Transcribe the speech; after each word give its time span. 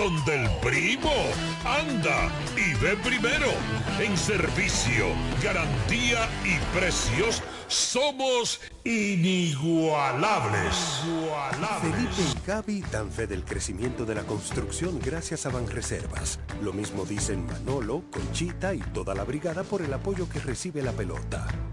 Donde 0.00 0.34
el 0.34 0.48
primo 0.60 1.12
anda 1.62 2.32
y 2.56 2.72
ve 2.82 2.96
primero. 3.04 3.48
En 3.98 4.16
servicio, 4.16 5.08
garantía 5.42 6.26
y 6.42 6.56
precios 6.74 7.42
somos 7.68 8.62
inigualables. 8.82 11.02
Felipe 11.82 12.22
y 12.22 12.46
Gaby 12.46 12.80
dan 12.90 13.12
fe 13.12 13.26
del 13.26 13.44
crecimiento 13.44 14.06
de 14.06 14.14
la 14.14 14.22
construcción 14.22 14.98
gracias 15.04 15.44
a 15.44 15.50
Banreservas. 15.50 16.38
Lo 16.62 16.72
mismo 16.72 17.04
dicen 17.04 17.44
Manolo, 17.44 18.02
Conchita 18.10 18.72
y 18.72 18.78
toda 18.78 19.14
la 19.14 19.24
brigada 19.24 19.64
por 19.64 19.82
el 19.82 19.92
apoyo 19.92 20.30
que 20.30 20.40
recibe 20.40 20.80
la 20.80 20.92
pelota. 20.92 21.46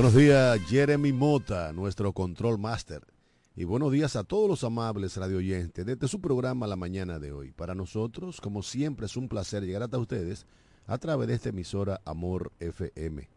Buenos 0.00 0.16
días, 0.16 0.58
Jeremy 0.62 1.12
Mota, 1.12 1.74
nuestro 1.74 2.14
control 2.14 2.58
master. 2.58 3.06
Y 3.54 3.64
buenos 3.64 3.92
días 3.92 4.16
a 4.16 4.24
todos 4.24 4.48
los 4.48 4.64
amables 4.64 5.18
radioyentes 5.18 5.84
desde 5.84 6.08
su 6.08 6.22
programa 6.22 6.66
La 6.66 6.76
Mañana 6.76 7.18
de 7.18 7.32
hoy. 7.32 7.52
Para 7.52 7.74
nosotros, 7.74 8.40
como 8.40 8.62
siempre, 8.62 9.04
es 9.04 9.18
un 9.18 9.28
placer 9.28 9.62
llegar 9.62 9.82
hasta 9.82 9.98
ustedes 9.98 10.46
a 10.86 10.96
través 10.96 11.28
de 11.28 11.34
esta 11.34 11.50
emisora 11.50 12.00
Amor 12.06 12.50
FM, 12.60 13.28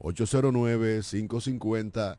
809-550 0.00 2.18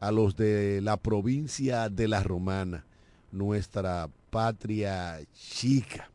a 0.00 0.10
los 0.10 0.34
de 0.34 0.80
la 0.80 0.96
provincia 0.96 1.90
de 1.90 2.08
La 2.08 2.22
Romana, 2.22 2.86
nuestra 3.30 4.08
patria 4.30 5.20
chica. 5.34 6.10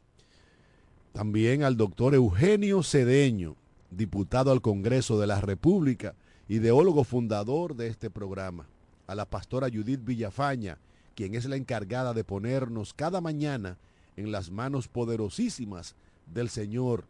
También 1.14 1.64
al 1.64 1.78
doctor 1.78 2.16
Eugenio 2.16 2.82
Cedeño, 2.82 3.56
diputado 3.92 4.52
al 4.52 4.62
Congreso 4.62 5.20
de 5.20 5.28
la 5.28 5.40
República, 5.40 6.16
ideólogo 6.50 7.04
fundador 7.04 7.76
de 7.76 7.88
este 7.88 8.10
programa. 8.10 8.68
A 9.08 9.14
la 9.14 9.26
pastora 9.26 9.70
Judith 9.72 10.04
Villafaña, 10.04 10.80
quien 11.14 11.36
es 11.36 11.46
la 11.46 11.56
encargada 11.56 12.14
de 12.14 12.24
ponernos 12.24 12.94
cada 12.94 13.22
mañana 13.22 13.78
en 14.18 14.32
las 14.32 14.50
manos 14.50 14.88
poderosísimas 14.88 15.96
del 16.26 16.50
Señor. 16.50 17.06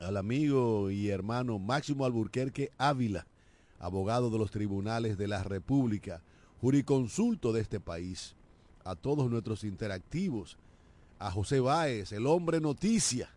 Al 0.00 0.16
amigo 0.16 0.90
y 0.90 1.08
hermano 1.08 1.60
Máximo 1.60 2.04
Alburquerque 2.04 2.72
Ávila, 2.78 3.26
abogado 3.78 4.30
de 4.30 4.38
los 4.38 4.50
tribunales 4.50 5.18
de 5.18 5.28
la 5.28 5.42
República, 5.42 6.22
juriconsulto 6.60 7.52
de 7.52 7.60
este 7.60 7.80
país, 7.80 8.34
a 8.84 8.94
todos 8.94 9.30
nuestros 9.30 9.64
interactivos, 9.64 10.56
a 11.18 11.30
José 11.30 11.60
Báez, 11.60 12.12
el 12.12 12.26
hombre 12.26 12.60
noticia, 12.60 13.30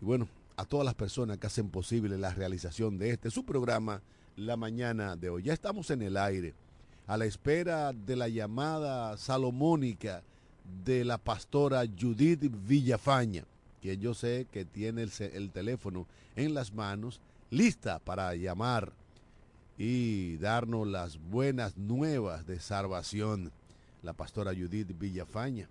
y 0.00 0.04
bueno, 0.04 0.28
a 0.56 0.64
todas 0.64 0.84
las 0.84 0.94
personas 0.94 1.38
que 1.38 1.46
hacen 1.46 1.70
posible 1.70 2.18
la 2.18 2.34
realización 2.34 2.98
de 2.98 3.10
este 3.10 3.30
su 3.30 3.44
programa 3.44 4.02
la 4.36 4.56
mañana 4.56 5.16
de 5.16 5.28
hoy. 5.28 5.42
Ya 5.42 5.52
estamos 5.52 5.90
en 5.90 6.02
el 6.02 6.16
aire, 6.16 6.54
a 7.06 7.16
la 7.16 7.24
espera 7.24 7.92
de 7.92 8.16
la 8.16 8.28
llamada 8.28 9.16
salomónica 9.16 10.22
de 10.84 11.04
la 11.04 11.18
pastora 11.18 11.82
Judith 11.86 12.50
Villafaña, 12.66 13.44
quien 13.80 14.00
yo 14.00 14.14
sé 14.14 14.46
que 14.50 14.64
tiene 14.64 15.02
el, 15.02 15.12
el 15.32 15.50
teléfono 15.50 16.06
en 16.36 16.54
las 16.54 16.72
manos, 16.72 17.20
lista 17.50 17.98
para 17.98 18.34
llamar 18.34 18.92
y 19.82 20.36
darnos 20.36 20.86
las 20.86 21.16
buenas 21.16 21.78
nuevas 21.78 22.44
de 22.46 22.60
salvación. 22.60 23.50
La 24.02 24.12
pastora 24.12 24.52
Judith 24.52 24.92
Villafaña, 24.98 25.70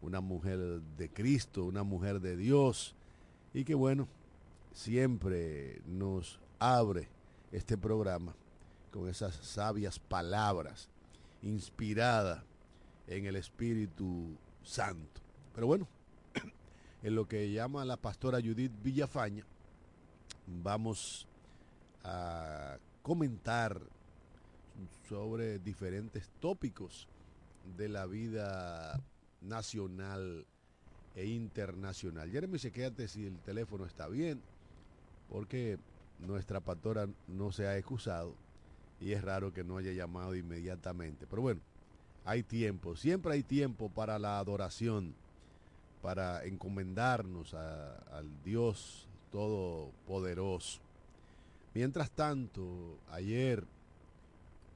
una 0.00 0.22
mujer 0.22 0.80
de 0.96 1.10
Cristo, 1.10 1.64
una 1.64 1.82
mujer 1.82 2.20
de 2.20 2.34
Dios, 2.34 2.94
y 3.52 3.64
que 3.64 3.74
bueno, 3.74 4.08
siempre 4.72 5.82
nos 5.84 6.40
abre 6.58 7.10
este 7.50 7.76
programa 7.76 8.34
con 8.90 9.06
esas 9.06 9.34
sabias 9.34 9.98
palabras, 9.98 10.88
inspirada 11.42 12.44
en 13.06 13.26
el 13.26 13.36
Espíritu 13.36 14.34
Santo. 14.62 15.20
Pero 15.54 15.66
bueno, 15.66 15.86
en 17.02 17.14
lo 17.14 17.28
que 17.28 17.52
llama 17.52 17.84
la 17.84 17.98
pastora 17.98 18.40
Judith 18.40 18.72
Villafaña, 18.82 19.44
vamos 20.46 21.28
a 22.02 22.78
comentar 23.02 23.80
sobre 25.08 25.58
diferentes 25.58 26.30
tópicos 26.40 27.08
de 27.76 27.88
la 27.88 28.06
vida 28.06 29.00
nacional 29.40 30.46
e 31.14 31.26
internacional. 31.26 32.30
Jeremy, 32.30 32.58
se 32.58 32.72
quédate 32.72 33.08
si 33.08 33.26
el 33.26 33.38
teléfono 33.40 33.84
está 33.84 34.08
bien, 34.08 34.40
porque 35.28 35.78
nuestra 36.20 36.60
pastora 36.60 37.08
no 37.28 37.52
se 37.52 37.66
ha 37.66 37.76
excusado 37.76 38.34
y 39.00 39.12
es 39.12 39.22
raro 39.22 39.52
que 39.52 39.64
no 39.64 39.76
haya 39.76 39.92
llamado 39.92 40.34
inmediatamente. 40.34 41.26
Pero 41.26 41.42
bueno, 41.42 41.60
hay 42.24 42.42
tiempo, 42.42 42.96
siempre 42.96 43.34
hay 43.34 43.42
tiempo 43.42 43.90
para 43.90 44.18
la 44.18 44.38
adoración, 44.38 45.14
para 46.00 46.44
encomendarnos 46.44 47.54
al 47.54 48.42
Dios 48.44 49.08
Todopoderoso. 49.30 50.81
Mientras 51.74 52.10
tanto, 52.10 52.98
ayer 53.10 53.64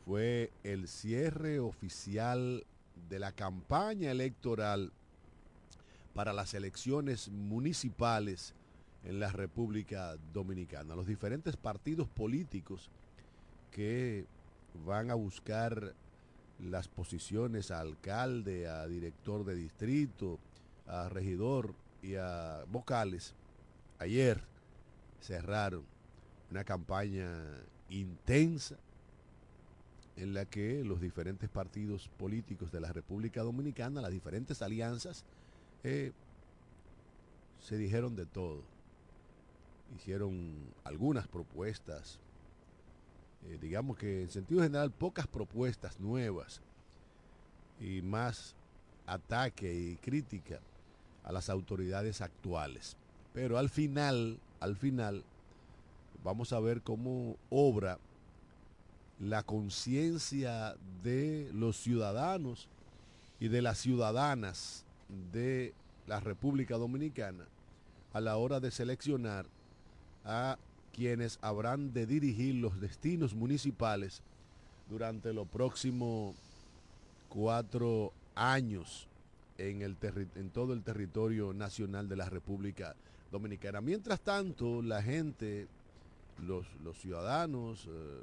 fue 0.07 0.51
el 0.65 0.89
cierre 0.89 1.61
oficial 1.61 2.65
de 3.11 3.19
la 3.19 3.33
campaña 3.33 4.11
electoral 4.11 4.93
para 6.15 6.33
las 6.33 6.55
elecciones 6.55 7.29
municipales 7.29 8.55
en 9.05 9.21
la 9.21 9.31
República 9.31 10.17
Dominicana. 10.33 10.97
Los 10.97 11.07
diferentes 11.07 11.57
partidos 11.57 12.09
políticos 12.09 12.91
que 13.71 14.25
van 14.87 15.11
a 15.11 15.15
buscar 15.15 15.95
las 16.59 16.89
posiciones 16.89 17.71
a 17.71 17.81
alcalde, 17.81 18.69
a 18.69 18.87
director 18.87 19.45
de 19.45 19.55
distrito, 19.55 20.39
a 20.87 21.11
regidor 21.11 21.75
y 22.03 22.15
a 22.15 22.65
vocales, 22.71 23.35
ayer 23.99 24.43
cerraron 25.21 25.96
una 26.57 26.65
campaña 26.65 27.29
intensa 27.91 28.77
en 30.17 30.33
la 30.33 30.47
que 30.47 30.83
los 30.85 31.03
diferentes 31.03 31.51
partidos 31.51 32.09
políticos 32.17 32.73
de 32.73 32.81
la 32.81 32.91
República 32.93 33.43
Dominicana, 33.43 34.01
las 34.01 34.11
diferentes 34.11 34.63
alianzas, 34.63 35.27
eh, 35.85 36.13
se 37.61 37.77
dijeron 37.77 38.17
de 38.17 38.25
todo. 38.25 38.63
Hicieron 39.97 40.57
algunas 40.85 41.29
propuestas, 41.29 42.19
eh, 43.45 43.59
digamos 43.61 43.99
que 43.99 44.23
en 44.23 44.31
sentido 44.31 44.63
general 44.63 44.91
pocas 44.91 45.27
propuestas 45.27 46.01
nuevas 46.01 46.63
y 47.79 48.01
más 48.01 48.57
ataque 49.05 49.75
y 49.75 49.97
crítica 49.97 50.61
a 51.23 51.33
las 51.33 51.51
autoridades 51.51 52.23
actuales. 52.23 52.97
Pero 53.35 53.59
al 53.59 53.69
final, 53.69 54.41
al 54.61 54.75
final, 54.77 55.23
vamos 56.23 56.53
a 56.53 56.61
ver 56.61 56.83
cómo 56.83 57.37
obra 57.51 57.99
la 59.19 59.43
conciencia 59.43 60.77
de 61.03 61.51
los 61.53 61.77
ciudadanos 61.77 62.69
y 63.41 63.49
de 63.49 63.63
las 63.63 63.79
ciudadanas 63.79 64.85
de 65.33 65.75
la 66.07 66.21
República 66.21 66.77
Dominicana 66.77 67.45
a 68.13 68.21
la 68.21 68.37
hora 68.37 68.61
de 68.61 68.71
seleccionar 68.71 69.47
a 70.25 70.59
quienes 70.93 71.39
habrán 71.43 71.93
de 71.93 72.07
dirigir 72.07 72.55
los 72.55 72.81
destinos 72.81 73.35
municipales 73.35 74.23
durante 74.89 75.33
los 75.33 75.47
próximos 75.49 76.35
cuatro 77.29 78.13
años 78.35 79.09
en, 79.59 79.83
el 79.83 79.97
en 80.35 80.51
todo 80.51 80.73
el 80.73 80.83
territorio 80.83 81.53
nacional 81.53 82.09
de 82.09 82.17
la 82.17 82.29
República 82.29 82.95
Dominicana. 83.31 83.81
Mientras 83.81 84.21
tanto, 84.21 84.83
la 84.83 85.03
gente, 85.03 85.67
los, 86.43 86.67
ciudadanos, 86.99 87.87
eh, 87.87 88.23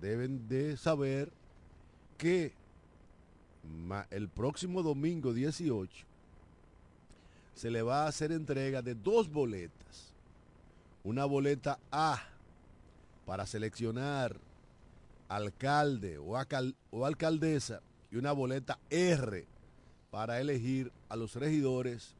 deben 0.00 0.48
de 0.48 0.76
saber 0.76 1.32
que 2.16 2.52
el 4.10 4.28
próximo 4.28 4.82
domingo 4.82 5.32
18 5.34 6.06
se 7.54 7.70
le 7.70 7.82
va 7.82 8.04
a 8.04 8.08
hacer 8.08 8.32
entrega 8.32 8.82
de 8.82 8.94
dos 8.94 9.30
boletas. 9.30 10.14
Una 11.04 11.24
boleta 11.24 11.78
A 11.90 12.18
para 13.26 13.46
seleccionar 13.46 14.36
alcalde 15.28 16.18
o, 16.18 16.36
o 16.90 17.06
alcaldesa 17.06 17.80
y 18.10 18.16
una 18.16 18.32
boleta 18.32 18.78
R 18.90 19.46
para 20.10 20.40
elegir 20.40 20.90
a 21.08 21.16
los 21.16 21.36
regidores 21.36 22.14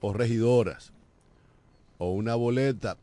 o 0.00 0.12
regidoras. 0.12 0.92
O 1.98 2.12
una 2.12 2.36
boleta 2.36 2.96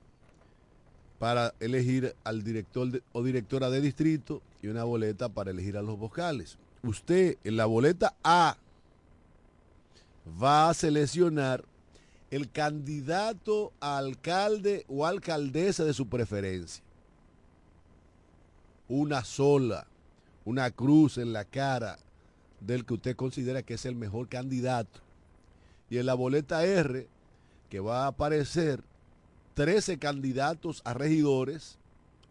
para 1.20 1.54
elegir 1.60 2.16
al 2.24 2.44
director 2.44 3.02
o 3.14 3.24
directora 3.24 3.70
de 3.70 3.82
distrito 3.82 4.42
y 4.62 4.68
una 4.68 4.84
boleta 4.84 5.30
para 5.30 5.52
elegir 5.52 5.78
a 5.78 5.82
los 5.82 5.98
vocales. 5.98 6.58
Usted 6.84 7.38
en 7.44 7.58
la 7.58 7.66
boleta 7.66 8.16
A 8.24 8.58
va 10.42 10.70
a 10.70 10.74
seleccionar 10.74 11.64
el 12.32 12.52
candidato 12.52 13.72
a 13.80 13.98
alcalde 13.98 14.86
o 14.88 15.06
alcaldesa 15.06 15.86
de 15.86 15.94
su 15.94 16.08
preferencia. 16.08 16.84
Una 18.88 19.24
sola, 19.24 19.88
una 20.44 20.70
cruz 20.72 21.18
en 21.18 21.34
la 21.34 21.46
cara 21.46 21.98
del 22.60 22.86
que 22.86 22.96
usted 22.96 23.16
considera 23.16 23.64
que 23.64 23.76
es 23.76 23.86
el 23.86 23.96
mejor 23.96 24.28
candidato. 24.28 25.00
Y 25.90 25.98
en 25.98 26.08
la 26.08 26.14
boleta 26.14 26.66
R, 26.66 27.08
que 27.70 27.80
va 27.80 28.04
a 28.04 28.08
aparecer 28.08 28.84
13 29.56 29.98
candidatos 29.98 30.82
a 30.84 30.94
regidores 30.94 31.78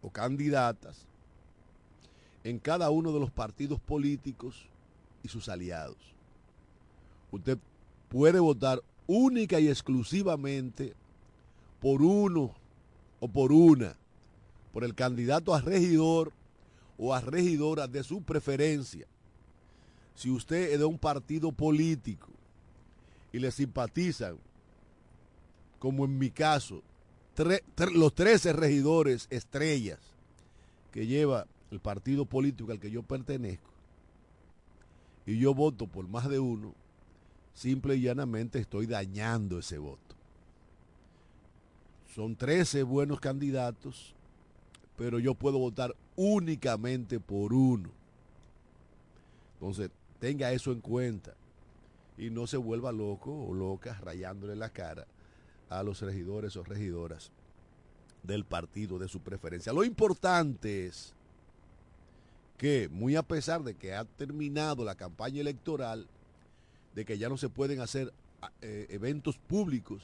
o 0.01 0.11
candidatas 0.11 1.05
en 2.43 2.59
cada 2.59 2.91
uno 2.91 3.11
de 3.11 3.19
los 3.19 3.31
partidos 3.31 3.79
políticos 3.79 4.67
y 5.23 5.27
sus 5.27 5.49
aliados. 5.49 5.97
Usted 7.31 7.57
puede 8.09 8.39
votar 8.39 8.83
única 9.07 9.59
y 9.59 9.67
exclusivamente 9.67 10.93
por 11.81 12.03
uno 12.03 12.53
o 13.19 13.27
por 13.27 13.51
una, 13.51 13.95
por 14.71 14.83
el 14.83 14.93
candidato 14.93 15.55
a 15.55 15.61
regidor 15.61 16.31
o 16.99 17.13
a 17.13 17.21
regidora 17.21 17.87
de 17.87 18.03
su 18.03 18.21
preferencia. 18.21 19.07
Si 20.13 20.29
usted 20.29 20.73
es 20.73 20.79
de 20.79 20.85
un 20.85 20.99
partido 20.99 21.51
político 21.51 22.29
y 23.33 23.39
le 23.39 23.51
simpatizan, 23.51 24.37
como 25.79 26.05
en 26.05 26.17
mi 26.19 26.29
caso, 26.29 26.83
los 27.93 28.15
13 28.15 28.53
regidores 28.53 29.27
estrellas 29.29 29.99
que 30.91 31.07
lleva 31.07 31.47
el 31.71 31.79
partido 31.79 32.25
político 32.25 32.71
al 32.71 32.79
que 32.79 32.91
yo 32.91 33.03
pertenezco, 33.03 33.69
y 35.25 35.37
yo 35.39 35.53
voto 35.53 35.87
por 35.87 36.07
más 36.07 36.29
de 36.29 36.39
uno, 36.39 36.73
simple 37.53 37.95
y 37.95 38.01
llanamente 38.01 38.59
estoy 38.59 38.85
dañando 38.85 39.59
ese 39.59 39.77
voto. 39.77 40.15
Son 42.13 42.35
13 42.35 42.83
buenos 42.83 43.19
candidatos, 43.19 44.15
pero 44.95 45.19
yo 45.19 45.35
puedo 45.35 45.57
votar 45.57 45.93
únicamente 46.15 47.19
por 47.19 47.53
uno. 47.53 47.89
Entonces, 49.55 49.89
tenga 50.19 50.51
eso 50.53 50.71
en 50.71 50.79
cuenta 50.79 51.33
y 52.17 52.29
no 52.29 52.47
se 52.47 52.55
vuelva 52.55 52.93
loco 52.93 53.33
o 53.33 53.53
loca 53.53 53.99
rayándole 54.01 54.55
la 54.55 54.69
cara 54.69 55.05
a 55.69 55.83
los 55.83 56.01
regidores 56.01 56.55
o 56.55 56.63
regidoras 56.63 57.31
del 58.23 58.43
partido 58.45 58.97
de 58.99 59.07
su 59.07 59.19
preferencia. 59.19 59.73
Lo 59.73 59.83
importante 59.83 60.87
es 60.87 61.13
que, 62.57 62.89
muy 62.89 63.15
a 63.15 63.23
pesar 63.23 63.63
de 63.63 63.75
que 63.75 63.93
ha 63.93 64.05
terminado 64.05 64.83
la 64.83 64.95
campaña 64.95 65.41
electoral, 65.41 66.07
de 66.93 67.05
que 67.05 67.17
ya 67.17 67.29
no 67.29 67.37
se 67.37 67.49
pueden 67.49 67.81
hacer 67.81 68.13
eh, 68.61 68.87
eventos 68.89 69.37
públicos 69.37 70.01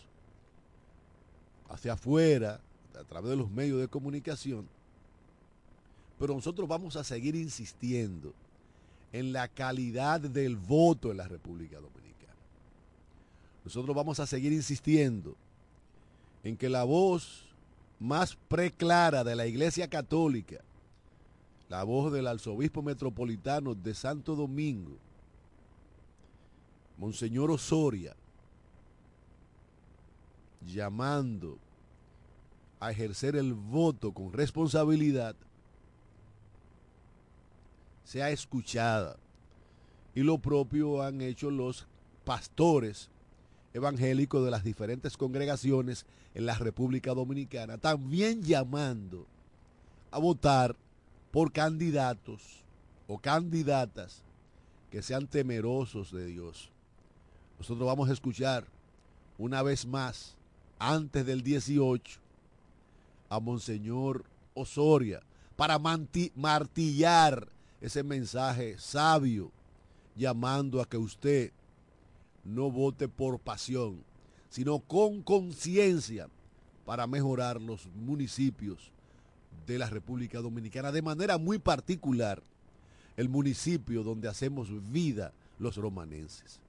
hacia 1.69 1.93
afuera, 1.93 2.59
a 2.99 3.03
través 3.05 3.31
de 3.31 3.37
los 3.37 3.49
medios 3.49 3.79
de 3.79 3.87
comunicación, 3.87 4.67
pero 6.19 6.35
nosotros 6.35 6.67
vamos 6.67 6.95
a 6.97 7.03
seguir 7.03 7.35
insistiendo 7.35 8.33
en 9.11 9.33
la 9.33 9.47
calidad 9.47 10.19
del 10.19 10.55
voto 10.55 11.11
en 11.11 11.17
la 11.17 11.27
República 11.27 11.77
Dominicana. 11.77 12.35
Nosotros 13.63 13.95
vamos 13.95 14.19
a 14.19 14.27
seguir 14.27 14.51
insistiendo 14.51 15.35
en 16.43 16.57
que 16.57 16.69
la 16.69 16.83
voz 16.83 17.45
más 17.99 18.35
preclara 18.47 19.23
de 19.23 19.35
la 19.35 19.45
Iglesia 19.45 19.87
Católica, 19.87 20.61
la 21.69 21.83
voz 21.83 22.11
del 22.11 22.27
arzobispo 22.27 22.81
metropolitano 22.81 23.75
de 23.75 23.93
Santo 23.93 24.35
Domingo, 24.35 24.97
Monseñor 26.97 27.51
Osoria, 27.51 28.15
llamando 30.65 31.57
a 32.79 32.91
ejercer 32.91 33.35
el 33.35 33.53
voto 33.53 34.11
con 34.11 34.33
responsabilidad, 34.33 35.35
sea 38.03 38.29
escuchada. 38.31 39.17
Y 40.13 40.21
lo 40.21 40.39
propio 40.39 41.01
han 41.01 41.21
hecho 41.21 41.49
los 41.49 41.87
pastores 42.25 43.09
evangélicos 43.73 44.43
de 44.43 44.51
las 44.51 44.63
diferentes 44.63 45.15
congregaciones 45.15 46.05
en 46.33 46.45
la 46.45 46.55
República 46.55 47.13
Dominicana, 47.13 47.77
también 47.77 48.41
llamando 48.41 49.25
a 50.11 50.19
votar 50.19 50.75
por 51.31 51.51
candidatos 51.51 52.63
o 53.07 53.17
candidatas 53.17 54.23
que 54.89 55.01
sean 55.01 55.27
temerosos 55.27 56.11
de 56.11 56.25
Dios. 56.25 56.69
Nosotros 57.57 57.87
vamos 57.87 58.09
a 58.09 58.13
escuchar 58.13 58.65
una 59.37 59.61
vez 59.61 59.85
más, 59.85 60.35
antes 60.79 61.25
del 61.25 61.41
18, 61.41 62.19
a 63.29 63.39
Monseñor 63.39 64.25
Osoria 64.53 65.21
para 65.55 65.79
martillar 65.79 67.47
ese 67.79 68.03
mensaje 68.03 68.77
sabio, 68.79 69.51
llamando 70.15 70.81
a 70.81 70.85
que 70.85 70.97
usted 70.97 71.51
no 72.43 72.69
vote 72.71 73.07
por 73.07 73.39
pasión, 73.39 74.03
sino 74.51 74.79
con 74.79 75.23
conciencia 75.23 76.27
para 76.85 77.07
mejorar 77.07 77.61
los 77.61 77.87
municipios 77.95 78.91
de 79.65 79.79
la 79.79 79.89
República 79.89 80.39
Dominicana, 80.39 80.91
de 80.91 81.01
manera 81.01 81.37
muy 81.37 81.57
particular 81.57 82.43
el 83.15 83.29
municipio 83.29 84.03
donde 84.03 84.27
hacemos 84.27 84.67
vida 84.91 85.31
los 85.57 85.77
romanenses. 85.77 86.59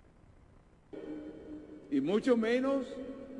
Y 1.90 2.00
mucho 2.00 2.36
menos 2.36 2.86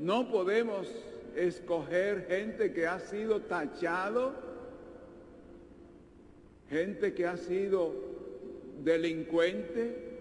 no 0.01 0.29
podemos 0.29 0.89
escoger 1.37 2.27
gente 2.27 2.73
que 2.73 2.89
ha 2.89 2.99
sido 2.99 3.43
tachado, 3.43 4.35
gente 6.69 7.15
que 7.15 7.29
ha 7.29 7.37
sido 7.37 7.95
delincuente. 8.83 10.12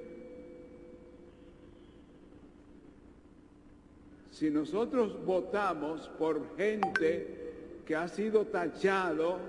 Si 4.31 4.49
nosotros 4.49 5.23
votamos 5.25 6.07
por 6.17 6.55
gente 6.55 7.41
que 7.85 7.95
ha 7.95 8.07
sido 8.07 8.45
tachado, 8.45 9.39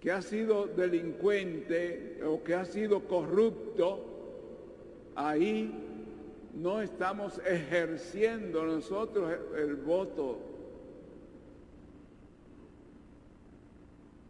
que 0.00 0.10
ha 0.10 0.22
sido 0.22 0.66
delincuente 0.66 2.20
o 2.24 2.42
que 2.42 2.54
ha 2.54 2.64
sido 2.64 3.06
corrupto, 3.06 4.04
ahí 5.14 5.72
no 6.54 6.80
estamos 6.82 7.40
ejerciendo 7.46 8.64
nosotros 8.64 9.32
el, 9.56 9.76
voto 9.76 10.38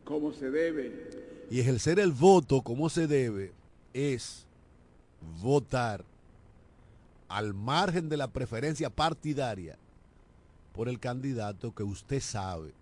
como 0.05 0.33
se 0.33 0.51
debe. 0.51 0.93
Y 1.51 1.61
ejercer 1.61 1.99
el 1.99 2.13
voto 2.13 2.61
como 2.61 2.91
se 2.91 3.07
debe 3.07 3.53
es 3.95 4.47
votar 5.43 6.05
al 7.29 7.55
margen 7.55 8.09
de 8.09 8.17
la 8.17 8.29
preferencia 8.29 8.91
partidaria 8.91 9.77
por 10.73 10.89
el 10.89 10.99
candidato 10.99 11.75
que 11.75 11.83
usted 11.83 12.21
sabe, 12.21 12.73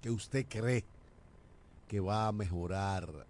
que 0.00 0.10
usted 0.10 0.46
cree 0.48 0.84
que 1.88 2.00
va 2.00 2.28
a 2.28 2.32
mejorar 2.32 3.26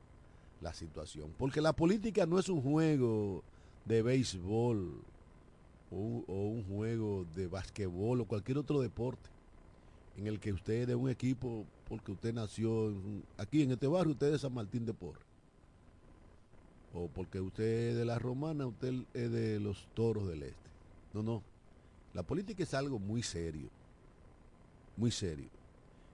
la 0.61 0.75
situación. 0.75 1.33
Porque 1.39 1.61
la 1.61 1.73
política 1.73 2.27
no 2.27 2.39
es 2.39 2.49
un 2.49 2.61
juego 2.61 3.43
de 3.87 4.03
béisbol 4.03 5.01
o, 5.91 5.97
un 5.97 6.65
juego 6.69 7.27
de 7.35 7.47
basquetbol 7.47 8.21
o 8.21 8.25
cualquier 8.25 8.59
otro 8.59 8.81
deporte 8.81 9.29
en 10.17 10.27
el 10.27 10.39
que 10.39 10.53
usted 10.53 10.83
es 10.83 10.87
de 10.89 10.95
un 10.95 11.09
equipo 11.09 11.65
porque 11.89 12.13
usted 12.13 12.35
nació 12.35 12.93
aquí 13.37 13.63
en 13.63 13.73
este 13.73 13.87
barrio, 13.87 14.13
usted 14.13 14.27
es 14.27 14.33
de 14.35 14.39
San 14.39 14.53
Martín 14.55 14.85
de 14.85 14.93
Porres. 14.93 15.30
O 16.93 17.09
porque 17.09 17.41
usted 17.41 17.91
es 17.91 17.97
de 17.97 18.05
la 18.05 18.19
Romana, 18.19 18.67
usted 18.67 18.95
es 19.15 19.31
de 19.31 19.61
los 19.61 19.89
Toros 19.95 20.29
del 20.29 20.43
Este. 20.43 20.71
No, 21.13 21.23
no. 21.23 21.43
La 22.15 22.23
política 22.23 22.63
es 22.63 22.75
algo 22.75 22.99
muy 22.99 23.23
serio. 23.23 23.69
Muy 24.97 25.11
serio. 25.11 25.49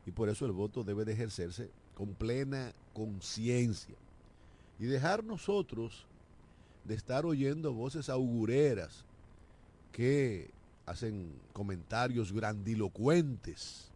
Y 0.05 0.11
por 0.11 0.29
eso 0.29 0.47
el 0.47 0.53
voto 0.53 0.85
debe 0.85 1.05
de 1.05 1.15
ejercerse 1.15 1.71
con 1.95 2.15
plena 2.15 2.73
conciencia 2.93 3.97
y 4.79 4.85
dejar 4.85 5.25
nosotros 5.25 6.07
de 6.85 6.95
estar 6.95 7.27
oyendo 7.27 7.73
voces 7.73 8.09
augureras 8.09 9.05
que 9.93 10.51
hacen 10.85 11.33
comentarios 11.53 12.33
grandilocuentes, 12.33 13.91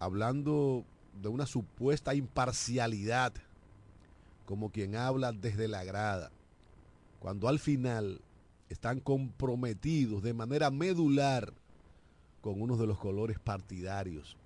hablando 0.00 0.84
de 1.22 1.28
una 1.28 1.46
supuesta 1.46 2.14
imparcialidad, 2.14 3.34
como 4.48 4.70
quien 4.70 4.96
habla 4.96 5.32
desde 5.32 5.68
la 5.68 5.84
grada, 5.84 6.30
cuando 7.18 7.48
al 7.48 7.58
final 7.58 8.22
están 8.70 8.98
comprometidos 8.98 10.22
de 10.22 10.32
manera 10.32 10.70
medular 10.70 11.52
con 12.40 12.62
uno 12.62 12.78
de 12.78 12.86
los 12.86 12.96
colores 12.96 13.38
partidarios 13.38 14.38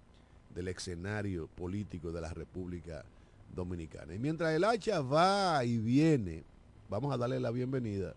del 0.56 0.66
escenario 0.66 1.46
político 1.46 2.10
de 2.10 2.20
la 2.20 2.34
República 2.34 3.04
Dominicana. 3.54 4.12
Y 4.12 4.18
mientras 4.18 4.52
el 4.52 4.64
hacha 4.64 5.02
va 5.02 5.64
y 5.64 5.78
viene, 5.78 6.42
vamos 6.90 7.14
a 7.14 7.16
darle 7.16 7.38
la 7.38 7.52
bienvenida 7.52 8.16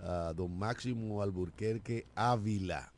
a 0.00 0.34
don 0.36 0.54
Máximo 0.58 1.22
Alburquerque 1.22 2.04
Ávila. 2.14 2.92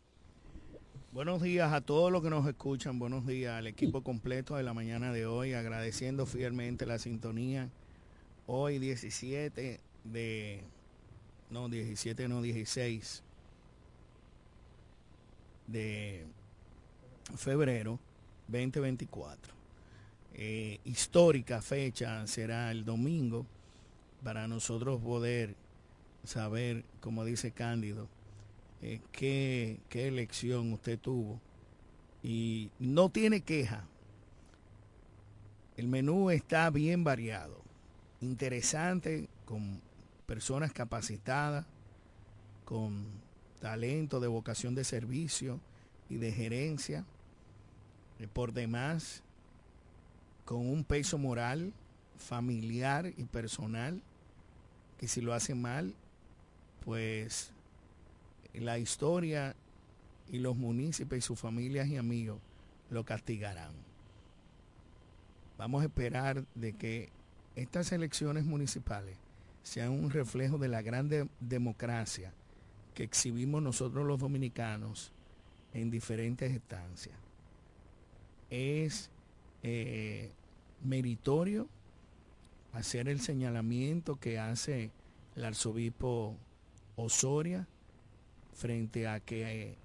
Buenos 1.13 1.41
días 1.41 1.73
a 1.73 1.83
todos 1.83 2.11
los 2.11 2.21
que 2.21 2.31
nos 2.31 2.49
escuchan, 2.49 2.99
buenos 2.99 3.29
días 3.29 3.55
al 3.55 3.69
equipo 3.69 4.03
completo 4.03 4.57
de 4.57 4.65
la 4.65 4.75
mañana 4.75 5.13
de 5.13 5.25
hoy, 5.25 5.53
agradeciendo 5.53 6.27
fielmente 6.27 6.85
la 6.85 6.99
sintonía. 6.99 7.71
Hoy 8.47 8.79
17 8.79 9.81
de, 10.05 10.61
no 11.49 11.69
17, 11.69 12.29
no 12.29 12.43
16 12.43 13.23
de 15.67 16.27
febrero 17.37 17.99
2024. 18.49 19.55
Eh, 20.35 20.79
histórica 20.85 21.63
fecha 21.63 22.27
será 22.27 22.71
el 22.71 22.85
domingo 22.85 23.47
para 24.23 24.47
nosotros 24.47 25.01
poder 25.01 25.55
saber, 26.25 26.85
como 27.01 27.25
dice 27.25 27.53
Cándido, 27.53 28.09
eh, 28.83 29.01
qué, 29.13 29.79
qué 29.89 30.09
elección 30.09 30.73
usted 30.73 30.99
tuvo. 30.99 31.41
Y 32.23 32.71
no 32.79 33.09
tiene 33.09 33.41
queja. 33.41 33.87
El 35.77 35.89
menú 35.89 36.31
está 36.31 36.71
bien 36.71 37.05
variado, 37.05 37.64
interesante, 38.25 39.29
con 39.45 39.81
personas 40.27 40.73
capacitadas, 40.73 41.67
con 42.65 43.05
talento 43.61 44.21
de 44.21 44.29
vocación 44.29 44.75
de 44.75 44.85
servicio 44.85 45.61
y 46.09 46.17
de 46.17 46.33
gerencia 46.33 47.05
eh, 48.19 48.29
por 48.33 48.53
demás 48.53 49.23
con 50.45 50.67
un 50.69 50.85
peso 50.85 51.19
moral, 51.19 51.73
familiar 52.19 53.13
y 53.17 53.25
personal, 53.25 54.03
que 54.99 55.09
si 55.09 55.21
lo 55.21 55.33
hace 55.33 55.55
mal, 55.55 55.95
pues 56.85 57.51
la 58.53 58.79
historia 58.79 59.57
y 60.31 60.39
los 60.39 60.57
municipios 60.57 61.19
y 61.19 61.23
sus 61.23 61.41
familias 61.41 61.89
y 61.89 61.97
amigos 61.97 62.39
lo 62.91 63.05
castigarán. 63.05 63.73
Vamos 65.57 65.83
a 65.83 65.87
esperar 65.87 66.45
de 66.55 66.73
que 66.75 67.11
estas 67.57 67.93
elecciones 67.93 68.45
municipales 68.45 69.17
sean 69.63 69.91
un 69.91 70.11
reflejo 70.11 70.59
de 70.59 70.69
la 70.69 70.83
grande 70.83 71.29
democracia 71.41 72.33
que 72.95 73.05
exhibimos 73.05 73.63
nosotros 73.63 74.07
los 74.07 74.21
dominicanos 74.21 75.13
en 75.73 75.91
diferentes 75.91 76.53
estancias 76.53 77.25
es 78.51 79.11
eh, 79.63 80.31
meritorio 80.83 81.69
hacer 82.73 83.09
el 83.09 83.21
señalamiento 83.21 84.17
que 84.17 84.39
hace 84.39 84.91
el 85.37 85.45
arzobispo 85.45 86.37
Osoria 86.97 87.67
frente 88.53 89.09
a 89.09 89.19
que 89.19 89.63
eh, 89.63 89.77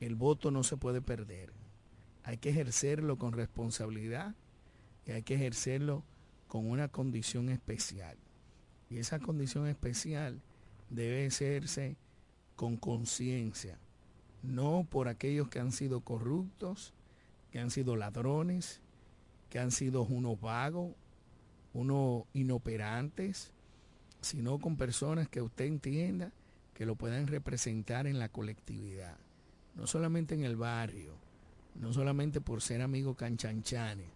el 0.00 0.14
voto 0.14 0.50
no 0.50 0.62
se 0.62 0.76
puede 0.76 1.02
perder. 1.02 1.50
Hay 2.22 2.38
que 2.38 2.50
ejercerlo 2.50 3.18
con 3.18 3.32
responsabilidad 3.32 4.34
y 5.06 5.12
hay 5.12 5.22
que 5.22 5.34
ejercerlo 5.34 6.02
con 6.54 6.70
una 6.70 6.86
condición 6.86 7.48
especial. 7.48 8.16
Y 8.88 8.98
esa 8.98 9.18
condición 9.18 9.66
especial 9.66 10.40
debe 10.88 11.26
hacerse 11.26 11.96
con 12.54 12.76
conciencia, 12.76 13.76
no 14.44 14.86
por 14.88 15.08
aquellos 15.08 15.48
que 15.48 15.58
han 15.58 15.72
sido 15.72 16.02
corruptos, 16.02 16.94
que 17.50 17.58
han 17.58 17.72
sido 17.72 17.96
ladrones, 17.96 18.80
que 19.50 19.58
han 19.58 19.72
sido 19.72 20.04
unos 20.04 20.40
vagos, 20.40 20.94
unos 21.72 22.22
inoperantes, 22.34 23.50
sino 24.20 24.60
con 24.60 24.76
personas 24.76 25.28
que 25.28 25.42
usted 25.42 25.64
entienda 25.64 26.30
que 26.72 26.86
lo 26.86 26.94
puedan 26.94 27.26
representar 27.26 28.06
en 28.06 28.20
la 28.20 28.28
colectividad, 28.28 29.16
no 29.74 29.88
solamente 29.88 30.36
en 30.36 30.44
el 30.44 30.54
barrio, 30.54 31.16
no 31.74 31.92
solamente 31.92 32.40
por 32.40 32.62
ser 32.62 32.80
amigos 32.80 33.16
canchanchanes, 33.16 34.13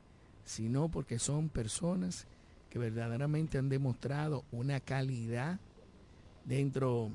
sino 0.48 0.88
porque 0.88 1.18
son 1.18 1.50
personas 1.50 2.26
que 2.70 2.78
verdaderamente 2.78 3.58
han 3.58 3.68
demostrado 3.68 4.46
una 4.50 4.80
calidad 4.80 5.60
dentro, 6.46 7.10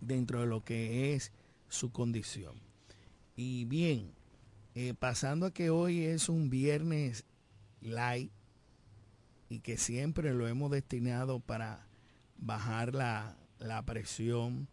dentro 0.00 0.40
de 0.40 0.46
lo 0.46 0.64
que 0.64 1.14
es 1.14 1.30
su 1.68 1.92
condición. 1.92 2.54
Y 3.36 3.66
bien, 3.66 4.12
eh, 4.74 4.94
pasando 4.98 5.44
a 5.44 5.50
que 5.52 5.68
hoy 5.68 6.04
es 6.04 6.30
un 6.30 6.48
viernes 6.48 7.26
light 7.82 8.32
y 9.50 9.60
que 9.60 9.76
siempre 9.76 10.32
lo 10.32 10.48
hemos 10.48 10.70
destinado 10.70 11.40
para 11.40 11.86
bajar 12.38 12.94
la, 12.94 13.36
la 13.58 13.82
presión, 13.82 14.68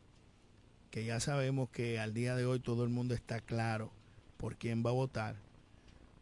que 0.91 1.03
ya 1.03 1.19
sabemos 1.19 1.69
que 1.71 1.99
al 1.99 2.13
día 2.13 2.37
de 2.37 2.45
hoy 2.45 2.61
todo 2.61 2.85
el 2.85 2.89
mundo 2.89 3.13
está 3.13 3.41
claro 3.41 3.91
por 4.37 4.55
quién 4.55 4.81
va 4.81 4.91
a 4.91 4.93
votar. 4.93 5.44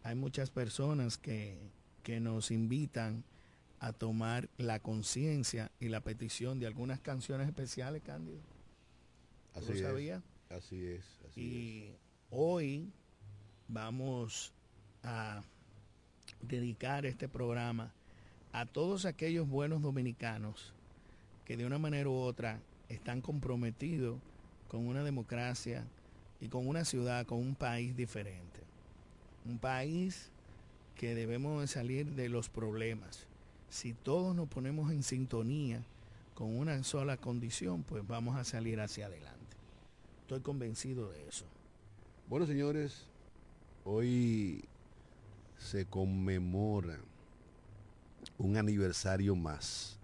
Hay 0.03 0.15
muchas 0.15 0.49
personas 0.49 1.17
que, 1.17 1.57
que 2.03 2.19
nos 2.19 2.51
invitan 2.51 3.23
a 3.79 3.93
tomar 3.93 4.49
la 4.57 4.79
conciencia 4.79 5.71
y 5.79 5.89
la 5.89 6.01
petición 6.01 6.59
de 6.59 6.67
algunas 6.67 6.99
canciones 6.99 7.47
especiales, 7.47 8.01
Cándido. 8.03 8.39
Así 9.53 9.67
¿Lo 9.67 9.73
es. 9.73 9.81
sabía? 9.81 10.23
Así 10.49 10.85
es. 10.85 11.03
Así 11.27 11.41
Y 11.41 11.95
hoy 12.29 12.89
vamos 13.67 14.53
a 15.03 15.41
dedicar 16.41 17.05
este 17.05 17.27
programa 17.27 17.91
a 18.51 18.65
todos 18.65 19.05
aquellos 19.05 19.47
buenos 19.47 19.81
dominicanos 19.81 20.73
que 21.45 21.57
de 21.57 21.65
una 21.65 21.77
manera 21.77 22.09
u 22.09 22.15
otra 22.15 22.59
están 22.87 23.21
comprometidos 23.21 24.19
con 24.67 24.87
una 24.87 25.03
democracia 25.03 25.85
y 26.39 26.47
con 26.47 26.67
una 26.67 26.85
ciudad, 26.85 27.25
con 27.25 27.39
un 27.39 27.55
país 27.55 27.95
diferente. 27.95 28.52
Un 29.45 29.57
país 29.57 30.29
que 30.95 31.15
debemos 31.15 31.61
de 31.61 31.67
salir 31.67 32.13
de 32.13 32.29
los 32.29 32.49
problemas. 32.49 33.25
Si 33.69 33.93
todos 33.93 34.35
nos 34.35 34.47
ponemos 34.47 34.91
en 34.91 35.03
sintonía 35.03 35.83
con 36.35 36.55
una 36.57 36.83
sola 36.83 37.17
condición, 37.17 37.83
pues 37.83 38.05
vamos 38.07 38.35
a 38.35 38.43
salir 38.43 38.79
hacia 38.79 39.07
adelante. 39.07 39.57
Estoy 40.21 40.41
convencido 40.41 41.09
de 41.11 41.27
eso. 41.27 41.45
Bueno, 42.29 42.45
señores, 42.45 43.05
hoy 43.83 44.63
se 45.57 45.85
conmemora 45.85 46.99
un 48.37 48.57
aniversario 48.57 49.35
más 49.35 49.97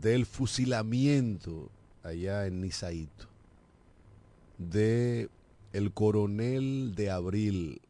del 0.00 0.26
fusilamiento 0.26 1.70
allá 2.02 2.46
en 2.46 2.60
Nizaito 2.60 3.28
de 4.58 5.28
el 5.72 5.92
coronel 5.92 6.94
de 6.94 7.10
abril 7.10 7.81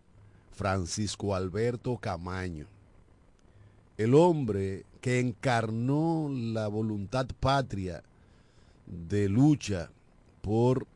Francisco 0.53 1.35
Alberto 1.35 1.97
Camaño, 1.99 2.67
el 3.97 4.15
hombre 4.15 4.85
que 5.01 5.19
encarnó 5.19 6.29
la 6.31 6.69
voluntad 6.69 7.27
patria 7.41 8.03
de 8.87 9.29
lucha 9.29 9.91
por 10.41 10.87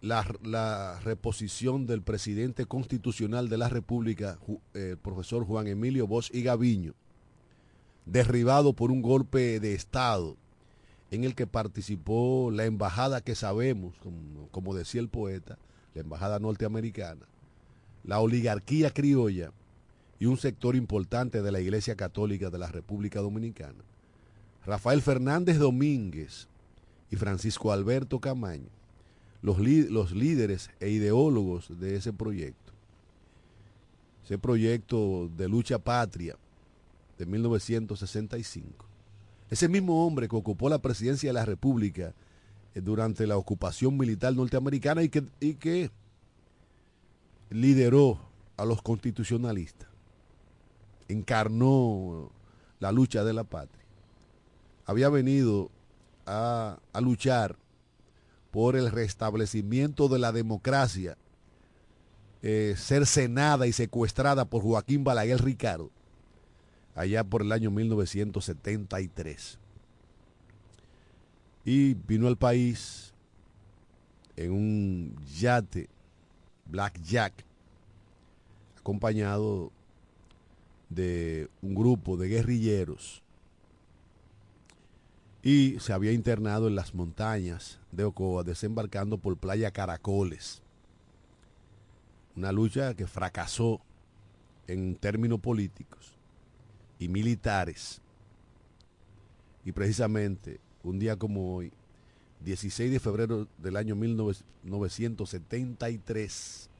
la, 0.00 1.00
reposición 1.02 1.86
del 1.86 2.02
presidente 2.02 2.66
constitucional 2.66 3.48
de 3.48 3.56
la 3.56 3.68
República, 3.68 4.38
eh, 4.74 4.90
el 4.90 4.98
profesor 4.98 5.46
Juan 5.46 5.66
Emilio 5.66 6.06
Bosch 6.06 6.30
y 6.34 6.42
Gaviño, 6.42 6.94
derribado 8.04 8.74
por 8.74 8.90
un 8.90 9.00
golpe 9.00 9.60
de 9.60 9.74
Estado 9.74 10.36
en 11.10 11.24
el 11.24 11.34
que 11.34 11.46
participó 11.46 12.50
la 12.52 12.66
embajada 12.66 13.22
que 13.22 13.34
sabemos, 13.34 13.94
como 14.50 14.74
decía 14.74 15.00
el 15.00 15.08
poeta, 15.08 15.58
la 15.94 16.02
embajada 16.02 16.38
norteamericana, 16.38 17.26
la 18.04 18.20
oligarquía 18.20 18.90
criolla 18.90 19.52
y 20.18 20.26
un 20.26 20.36
sector 20.36 20.76
importante 20.76 21.42
de 21.42 21.50
la 21.50 21.60
Iglesia 21.60 21.96
Católica 21.96 22.50
de 22.50 22.58
la 22.58 22.68
República 22.68 23.20
Dominicana. 23.20 23.82
Rafael 24.64 25.02
Fernández 25.02 25.58
Domínguez 25.58 26.48
y 27.10 27.16
Francisco 27.16 27.72
Alberto 27.72 28.20
Camaño, 28.20 28.68
los, 29.42 29.58
los 29.58 30.12
líderes 30.12 30.70
e 30.80 30.90
ideólogos 30.90 31.78
de 31.78 31.96
ese 31.96 32.12
proyecto. 32.12 32.72
Ese 34.24 34.38
proyecto 34.38 35.30
de 35.36 35.48
lucha 35.48 35.78
patria 35.78 36.36
de 37.18 37.26
1965. 37.26 38.86
Ese 39.50 39.68
mismo 39.68 40.06
hombre 40.06 40.28
que 40.28 40.36
ocupó 40.36 40.68
la 40.68 40.80
presidencia 40.80 41.28
de 41.28 41.34
la 41.34 41.44
República 41.44 42.14
eh, 42.74 42.80
durante 42.80 43.26
la 43.26 43.36
ocupación 43.36 43.98
militar 43.98 44.34
norteamericana 44.34 45.02
y 45.02 45.10
que, 45.10 45.24
y 45.40 45.54
que 45.54 45.90
lideró 47.54 48.18
a 48.56 48.64
los 48.64 48.82
constitucionalistas, 48.82 49.88
encarnó 51.06 52.32
la 52.80 52.90
lucha 52.90 53.22
de 53.22 53.32
la 53.32 53.44
patria. 53.44 53.84
Había 54.86 55.08
venido 55.08 55.70
a, 56.26 56.78
a 56.92 57.00
luchar 57.00 57.56
por 58.50 58.74
el 58.74 58.90
restablecimiento 58.90 60.08
de 60.08 60.18
la 60.18 60.32
democracia 60.32 61.16
eh, 62.42 62.74
cercenada 62.76 63.68
y 63.68 63.72
secuestrada 63.72 64.44
por 64.44 64.62
Joaquín 64.62 65.04
Balaguer 65.04 65.42
Ricardo 65.42 65.90
allá 66.96 67.22
por 67.22 67.42
el 67.42 67.52
año 67.52 67.70
1973. 67.70 69.58
Y 71.64 71.94
vino 71.94 72.26
al 72.26 72.36
país 72.36 73.14
en 74.36 74.50
un 74.50 75.16
yate 75.38 75.88
Black 76.66 77.00
Jack, 77.02 77.44
acompañado 78.78 79.72
de 80.88 81.48
un 81.62 81.74
grupo 81.74 82.16
de 82.16 82.28
guerrilleros 82.28 83.24
y 85.42 85.78
se 85.78 85.92
había 85.92 86.12
internado 86.12 86.68
en 86.68 86.74
las 86.74 86.94
montañas 86.94 87.78
de 87.92 88.04
Ocoa, 88.04 88.44
desembarcando 88.44 89.18
por 89.18 89.36
Playa 89.36 89.70
Caracoles. 89.70 90.62
Una 92.34 92.50
lucha 92.50 92.94
que 92.94 93.06
fracasó 93.06 93.82
en 94.66 94.96
términos 94.96 95.40
políticos 95.40 96.16
y 96.98 97.08
militares. 97.08 98.00
Y 99.66 99.72
precisamente 99.72 100.60
un 100.82 100.98
día 100.98 101.16
como 101.16 101.54
hoy, 101.54 101.72
16 102.44 102.92
de 102.92 103.00
febrero 103.00 103.48
del 103.58 103.76
año 103.76 103.96
1973, 103.96 106.70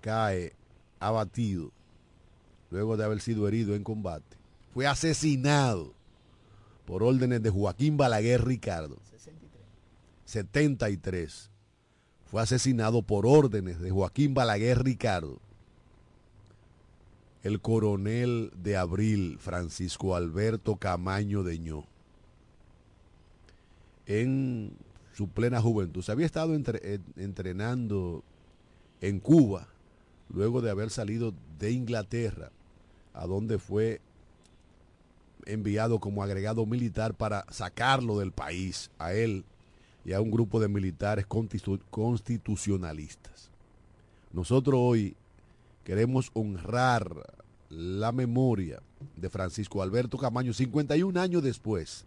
cae 0.00 0.54
abatido 1.00 1.70
luego 2.70 2.96
de 2.96 3.04
haber 3.04 3.20
sido 3.20 3.46
herido 3.48 3.74
en 3.74 3.84
combate. 3.84 4.36
Fue 4.72 4.86
asesinado 4.86 5.92
por 6.86 7.02
órdenes 7.02 7.42
de 7.42 7.50
Joaquín 7.50 7.96
Balaguer 7.96 8.44
Ricardo. 8.44 8.98
73. 10.24 11.50
Fue 12.24 12.42
asesinado 12.42 13.02
por 13.02 13.26
órdenes 13.26 13.80
de 13.80 13.90
Joaquín 13.90 14.34
Balaguer 14.34 14.82
Ricardo. 14.82 15.38
El 17.42 17.60
coronel 17.60 18.50
de 18.56 18.76
abril 18.76 19.38
Francisco 19.38 20.16
Alberto 20.16 20.76
Camaño 20.76 21.42
Deñó. 21.42 21.84
En 24.06 24.72
su 25.14 25.28
plena 25.28 25.60
juventud. 25.60 26.02
Se 26.02 26.12
había 26.12 26.26
estado 26.26 26.54
entre- 26.54 26.94
en- 26.94 27.04
entrenando 27.16 28.22
en 29.00 29.20
Cuba 29.20 29.68
luego 30.28 30.60
de 30.60 30.70
haber 30.70 30.90
salido 30.90 31.32
de 31.58 31.70
Inglaterra, 31.72 32.50
a 33.12 33.26
donde 33.26 33.58
fue 33.58 34.00
enviado 35.46 36.00
como 36.00 36.22
agregado 36.22 36.64
militar 36.66 37.14
para 37.14 37.44
sacarlo 37.50 38.18
del 38.18 38.32
país, 38.32 38.90
a 38.98 39.12
él 39.12 39.44
y 40.04 40.12
a 40.14 40.20
un 40.20 40.30
grupo 40.30 40.58
de 40.60 40.68
militares 40.68 41.26
constitu- 41.28 41.80
constitucionalistas. 41.90 43.50
Nosotros 44.32 44.74
hoy 44.82 45.14
queremos 45.84 46.30
honrar 46.34 47.34
la 47.68 48.10
memoria 48.10 48.80
de 49.16 49.28
Francisco 49.30 49.82
Alberto 49.82 50.16
Camaño 50.18 50.52
51 50.54 51.16
años 51.20 51.42
después, 51.42 52.06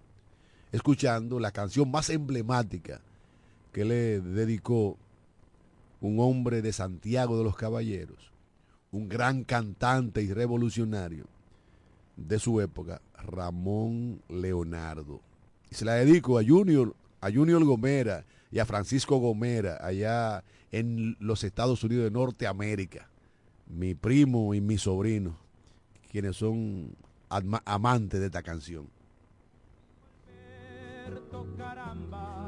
escuchando 0.71 1.39
la 1.39 1.51
canción 1.51 1.89
más 1.89 2.09
emblemática 2.09 3.01
que 3.71 3.85
le 3.85 4.21
dedicó 4.21 4.97
un 6.01 6.19
hombre 6.19 6.61
de 6.61 6.73
Santiago 6.73 7.37
de 7.37 7.43
los 7.43 7.55
Caballeros, 7.55 8.31
un 8.91 9.09
gran 9.09 9.43
cantante 9.43 10.21
y 10.21 10.31
revolucionario 10.33 11.25
de 12.15 12.39
su 12.39 12.61
época, 12.61 13.01
Ramón 13.17 14.21
Leonardo. 14.29 15.21
Y 15.69 15.75
se 15.75 15.85
la 15.85 15.93
dedico 15.95 16.39
a 16.39 16.43
Junior, 16.45 16.95
a 17.21 17.31
Junior 17.31 17.63
Gomera 17.63 18.25
y 18.51 18.59
a 18.59 18.65
Francisco 18.65 19.17
Gomera, 19.17 19.77
allá 19.85 20.43
en 20.71 21.15
los 21.19 21.43
Estados 21.43 21.83
Unidos 21.83 22.05
de 22.05 22.11
Norteamérica. 22.11 23.09
Mi 23.67 23.95
primo 23.95 24.53
y 24.53 24.61
mi 24.61 24.77
sobrino, 24.77 25.35
quienes 26.11 26.37
son 26.37 26.95
ama- 27.29 27.61
amantes 27.65 28.19
de 28.19 28.27
esta 28.27 28.41
canción. 28.43 28.87
Alberto, 31.07 31.47
caramba, 31.55 32.46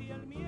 y 0.00 0.10
el 0.10 0.26
miedo. 0.26 0.47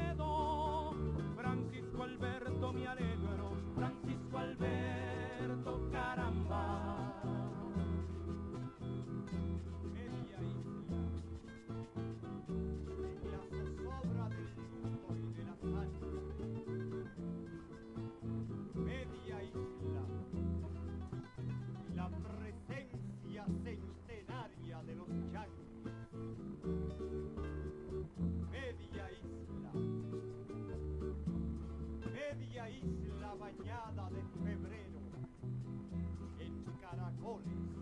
En 37.11 37.17
caracoles. 37.17 37.80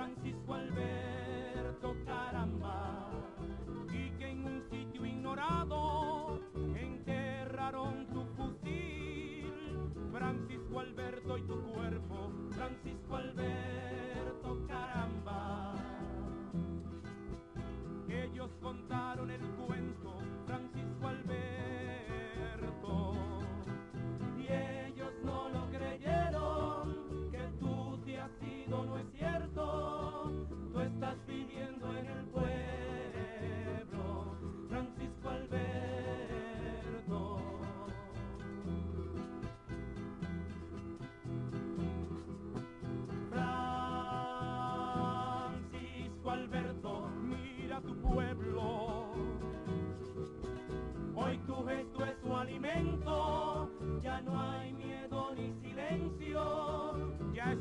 Francisco 0.00 0.54
Alberto, 0.54 0.89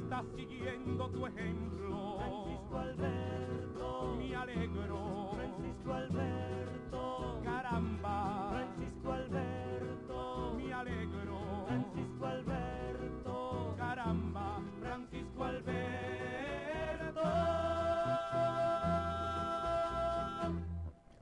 ya 0.10 0.18
estás 0.18 0.26
siguiendo 0.36 1.10
tu 1.10 1.26
ejemplo. 1.26 2.18
Francisco 2.18 2.78
Alberto, 2.78 4.16
me 4.18 4.36
alegro. 4.36 5.32
Francisco 5.36 5.94
Alberto, 5.94 7.42
caramba. 7.44 8.50
Francisco 8.50 9.12
Alberto, 9.12 10.54
me 10.58 10.74
alegro. 10.74 11.66
Francisco 11.68 12.26
Alberto, 12.26 13.76
caramba. 13.78 14.62
Francisco 14.82 15.44
Alberto. 15.44 17.22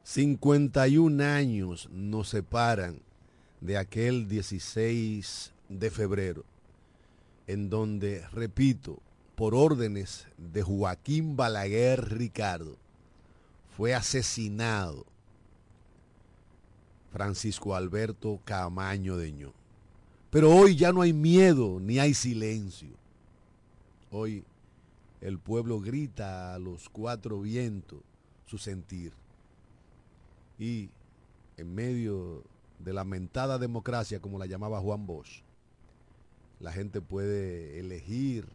51 0.04 1.23
años 1.23 1.89
nos 1.91 2.30
separan 2.30 3.02
de 3.60 3.78
aquel 3.78 4.28
16 4.28 5.54
de 5.69 5.91
febrero, 5.91 6.45
en 7.47 7.69
donde, 7.69 8.27
repito, 8.31 9.01
por 9.36 9.55
órdenes 9.55 10.27
de 10.38 10.63
Joaquín 10.63 11.36
Balaguer 11.36 12.13
Ricardo, 12.17 12.77
fue 13.75 13.93
asesinado 13.93 15.05
Francisco 17.12 17.75
Alberto 17.75 18.39
Camaño 18.43 19.17
Deño. 19.17 19.53
Pero 20.29 20.53
hoy 20.53 20.75
ya 20.75 20.91
no 20.91 21.01
hay 21.01 21.13
miedo 21.13 21.79
ni 21.79 21.99
hay 21.99 22.13
silencio. 22.13 22.89
Hoy 24.12 24.43
el 25.21 25.39
pueblo 25.39 25.79
grita 25.79 26.53
a 26.53 26.60
los 26.60 26.89
cuatro 26.89 27.41
vientos 27.41 27.99
su 28.45 28.57
sentir. 28.57 29.13
Y 30.60 30.89
en 31.57 31.73
medio 31.73 32.43
de 32.79 32.93
la 32.93 33.03
mentada 33.03 33.57
democracia, 33.57 34.19
como 34.19 34.38
la 34.38 34.45
llamaba 34.45 34.79
Juan 34.79 35.05
Bosch, 35.05 35.43
la 36.60 36.72
gente 36.72 37.02
puede 37.02 37.80
elegir 37.80 38.48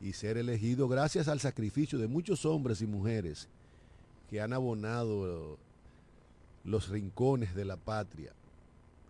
y 0.00 0.14
ser 0.14 0.36
elegido 0.38 0.88
gracias 0.88 1.28
al 1.28 1.40
sacrificio 1.40 1.98
de 1.98 2.08
muchos 2.08 2.44
hombres 2.44 2.80
y 2.80 2.86
mujeres 2.86 3.48
que 4.28 4.40
han 4.40 4.52
abonado 4.52 5.58
los 6.64 6.88
rincones 6.88 7.54
de 7.54 7.64
la 7.64 7.76
patria 7.76 8.32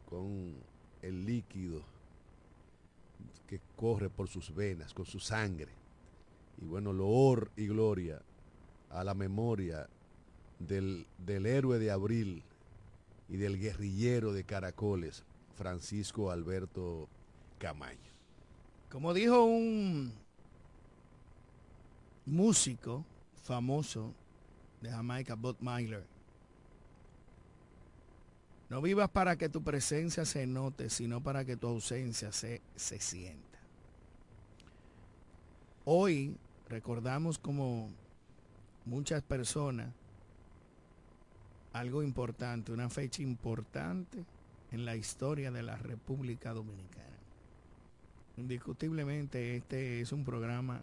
con 0.09 0.54
el 1.02 1.24
líquido 1.24 1.83
que 3.46 3.61
corre 3.76 4.11
por 4.11 4.28
sus 4.28 4.54
venas, 4.54 4.94
con 4.94 5.06
su 5.06 5.18
sangre. 5.20 5.72
Y 6.61 6.64
bueno, 6.64 6.92
loor 6.92 7.50
y 7.56 7.66
gloria 7.66 8.20
a 8.90 9.04
la 9.04 9.14
memoria 9.14 9.88
del, 10.59 11.06
del 11.18 11.46
héroe 11.46 11.78
de 11.78 11.90
abril 11.90 12.42
y 13.28 13.37
del 13.37 13.59
guerrillero 13.59 14.33
de 14.33 14.44
caracoles, 14.44 15.24
Francisco 15.56 16.30
Alberto 16.30 17.09
Camaño. 17.59 18.09
Como 18.90 19.14
dijo 19.14 19.44
un 19.44 20.12
músico 22.26 23.05
famoso 23.42 24.12
de 24.81 24.90
Jamaica, 24.90 25.37
Bob 25.37 25.57
Myler, 25.61 26.05
no 28.68 28.83
vivas 28.83 29.09
para 29.11 29.37
que 29.37 29.48
tu 29.48 29.62
presencia 29.62 30.24
se 30.24 30.46
note, 30.46 30.90
sino 30.90 31.22
para 31.22 31.44
que 31.44 31.57
tu 31.57 31.68
ausencia 31.68 32.33
se, 32.33 32.62
se 32.76 33.00
sienta. 33.00 33.59
Hoy 35.85 36.37
recordamos 36.68 37.38
como 37.38 37.90
muchas 38.85 39.22
personas 39.22 39.88
algo 41.72 42.03
importante, 42.03 42.72
una 42.72 42.88
fecha 42.88 43.22
importante 43.22 44.24
en 44.72 44.85
la 44.85 44.96
historia 44.96 45.50
de 45.50 45.62
la 45.62 45.76
República 45.76 46.53
Dominicana. 46.53 47.09
Indiscutiblemente 48.40 49.55
este 49.55 50.00
es 50.00 50.12
un 50.12 50.24
programa 50.24 50.83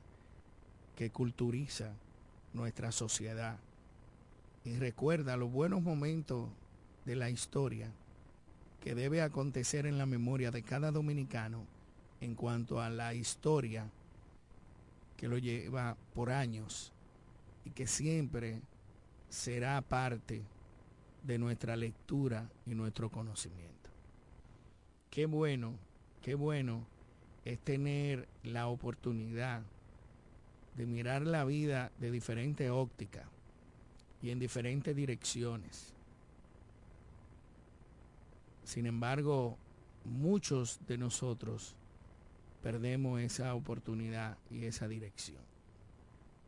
que 0.95 1.09
culturiza 1.09 1.91
nuestra 2.53 2.91
sociedad 2.91 3.57
y 4.63 4.77
recuerda 4.77 5.37
los 5.37 5.51
buenos 5.51 5.81
momentos 5.81 6.49
de 7.05 7.15
la 7.15 7.31
historia 7.31 7.89
que 8.83 8.93
debe 8.93 9.23
acontecer 9.23 9.87
en 9.87 9.97
la 9.97 10.05
memoria 10.05 10.51
de 10.51 10.61
cada 10.61 10.91
dominicano 10.91 11.65
en 12.21 12.35
cuanto 12.35 12.79
a 12.79 12.91
la 12.91 13.15
historia 13.15 13.89
que 15.17 15.27
lo 15.27 15.39
lleva 15.39 15.97
por 16.13 16.29
años 16.29 16.93
y 17.65 17.71
que 17.71 17.87
siempre 17.87 18.61
será 19.29 19.81
parte 19.81 20.43
de 21.23 21.39
nuestra 21.39 21.75
lectura 21.75 22.47
y 22.67 22.75
nuestro 22.75 23.09
conocimiento. 23.09 23.89
Qué 25.09 25.25
bueno, 25.25 25.73
qué 26.21 26.35
bueno 26.35 26.85
es 27.47 27.59
tener 27.59 28.27
la 28.43 28.67
oportunidad 28.67 29.61
de 30.75 30.85
mirar 30.85 31.25
la 31.25 31.45
vida 31.45 31.93
de 31.97 32.11
diferentes 32.11 32.69
ópticas 32.69 33.23
y 34.21 34.31
en 34.31 34.39
diferentes 34.39 34.93
direcciones. 34.93 35.93
Sin 38.65 38.85
embargo, 38.85 39.57
muchos 40.03 40.81
de 40.87 40.97
nosotros 40.97 41.73
perdemos 42.61 43.21
esa 43.21 43.55
oportunidad 43.55 44.37
y 44.51 44.65
esa 44.65 44.89
dirección. 44.89 45.41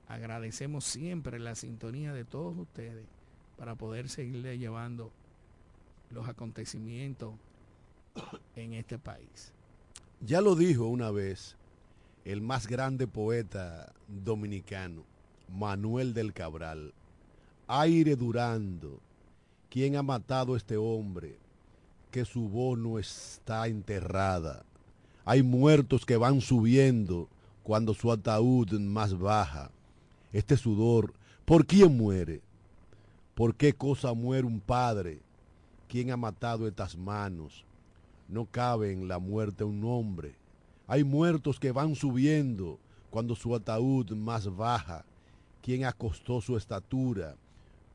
Agradecemos 0.09 0.83
siempre 0.83 1.39
la 1.39 1.55
sintonía 1.55 2.12
de 2.12 2.25
todos 2.25 2.57
ustedes 2.57 3.05
para 3.57 3.75
poder 3.75 4.09
seguirle 4.09 4.57
llevando 4.57 5.13
los 6.12 6.27
acontecimientos 6.27 7.35
en 8.57 8.73
este 8.73 8.99
país. 8.99 9.53
Ya 10.21 10.41
lo 10.41 10.55
dijo 10.55 10.86
una 10.86 11.12
vez 11.12 11.55
el 12.25 12.41
más 12.41 12.67
grande 12.67 13.08
poeta 13.08 13.93
dominicano, 14.08 15.03
Manuel 15.47 16.13
del 16.13 16.34
Cabral, 16.34 16.93
aire 17.67 18.17
durando, 18.17 18.99
¿quién 19.69 19.95
ha 19.95 20.03
matado 20.03 20.53
a 20.53 20.58
este 20.58 20.75
hombre? 20.75 21.38
Que 22.12 22.25
su 22.25 22.49
voz 22.49 22.77
no 22.77 22.99
está 22.99 23.67
enterrada. 23.67 24.65
Hay 25.23 25.41
muertos 25.41 26.05
que 26.05 26.17
van 26.17 26.41
subiendo 26.41 27.29
cuando 27.63 27.93
su 27.93 28.12
ataúd 28.12 28.77
más 28.77 29.17
baja. 29.17 29.71
Este 30.34 30.58
sudor, 30.58 31.13
¿por 31.45 31.65
quién 31.65 31.95
muere? 31.95 32.41
¿Por 33.36 33.55
qué 33.55 33.71
cosa 33.71 34.13
muere 34.13 34.45
un 34.45 34.60
padre? 34.60 35.21
¿Quién 35.88 36.12
ha 36.12 36.17
matado 36.17 36.67
estas 36.67 36.97
manos? 36.97 37.63
No 38.29 38.45
cabe 38.45 38.91
en 38.91 39.07
la 39.07 39.17
muerte 39.17 39.63
un 39.63 39.83
hombre. 39.83 40.35
Hay 40.87 41.03
muertos 41.03 41.59
que 41.59 41.71
van 41.71 41.95
subiendo 41.95 42.77
cuando 43.09 43.35
su 43.35 43.55
ataúd 43.55 44.11
más 44.11 44.55
baja. 44.55 45.03
¿Quién 45.63 45.83
acostó 45.83 46.39
su 46.39 46.55
estatura 46.55 47.35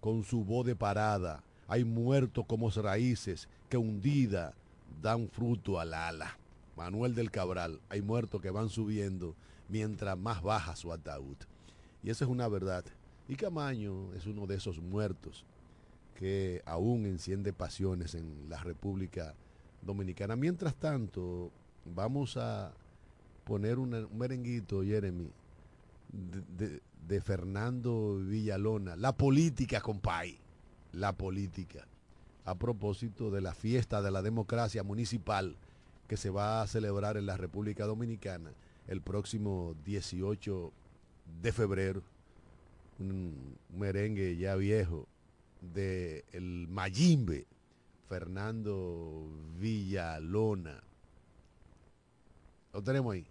con 0.01 0.25
su 0.25 0.45
voz 0.45 0.67
de 0.67 0.75
parada? 0.75 1.45
Hay 1.69 1.85
muertos 1.85 2.45
como 2.47 2.69
raíces 2.69 3.49
que 3.69 3.77
hundida 3.77 4.55
dan 5.01 5.29
fruto 5.29 5.79
al 5.79 5.95
ala. 5.95 6.37
Manuel 6.77 7.15
del 7.15 7.31
Cabral, 7.31 7.81
hay 7.89 8.03
muertos 8.03 8.43
que 8.43 8.51
van 8.51 8.69
subiendo 8.69 9.37
mientras 9.69 10.19
más 10.19 10.43
baja 10.43 10.75
su 10.75 10.93
ataúd. 10.93 11.37
Y 12.03 12.11
esa 12.11 12.25
es 12.25 12.31
una 12.31 12.49
verdad. 12.49 12.85
Y 13.29 13.37
Camaño 13.37 14.13
es 14.15 14.27
uno 14.27 14.49
de 14.49 14.57
esos 14.57 14.81
muertos 14.81 15.45
que 16.17 16.61
aún 16.67 17.07
enciende 17.07 17.53
pasiones 17.53 18.17
en 18.17 18.49
la 18.49 18.63
República 18.63 19.35
Dominicana. 19.85 20.37
Mientras 20.37 20.75
tanto, 20.75 21.51
vamos 21.85 22.37
a 22.37 22.73
poner 23.45 23.79
un 23.79 24.09
merenguito, 24.17 24.83
Jeremy, 24.83 25.31
de, 26.13 26.81
de, 27.07 27.21
Fernando 27.21 28.17
Villalona. 28.17 28.97
La 28.97 29.17
política, 29.17 29.81
compay. 29.81 30.39
La 30.93 31.13
política. 31.13 31.87
A 32.45 32.55
propósito 32.55 33.31
de 33.31 33.41
la 33.41 33.55
fiesta 33.55 34.03
de 34.03 34.11
la 34.11 34.23
democracia 34.23 34.83
municipal 34.83 35.57
que 36.09 36.17
se 36.17 36.31
va 36.31 36.63
a 36.63 36.67
celebrar 36.67 37.17
en 37.17 37.27
la 37.27 37.37
República 37.37 37.87
Dominicana 37.87 38.53
el 38.87 39.01
próximo 39.01 39.75
18 39.85 40.73
de 41.43 41.53
febrero. 41.53 42.03
Un 42.99 43.57
merengue 43.77 44.37
ya 44.37 44.55
viejo 44.57 45.09
de 45.61 46.25
el 46.33 46.69
Mayimbe, 46.69 47.47
Fernando 48.09 49.29
Villalona. 49.59 50.83
Lo 52.73 52.83
tenemos 52.83 53.15
ahí. 53.15 53.27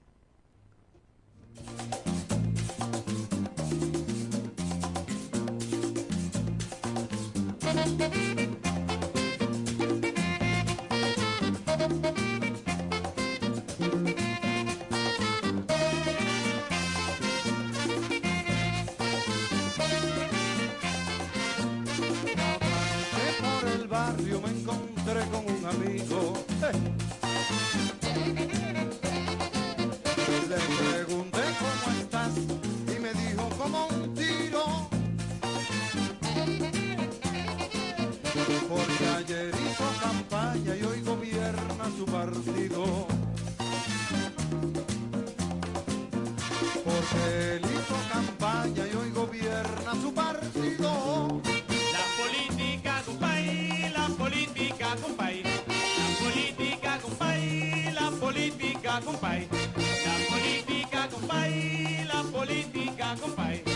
amigo. 25.74 26.34
Eh, 26.62 27.13
compay. 63.24 63.73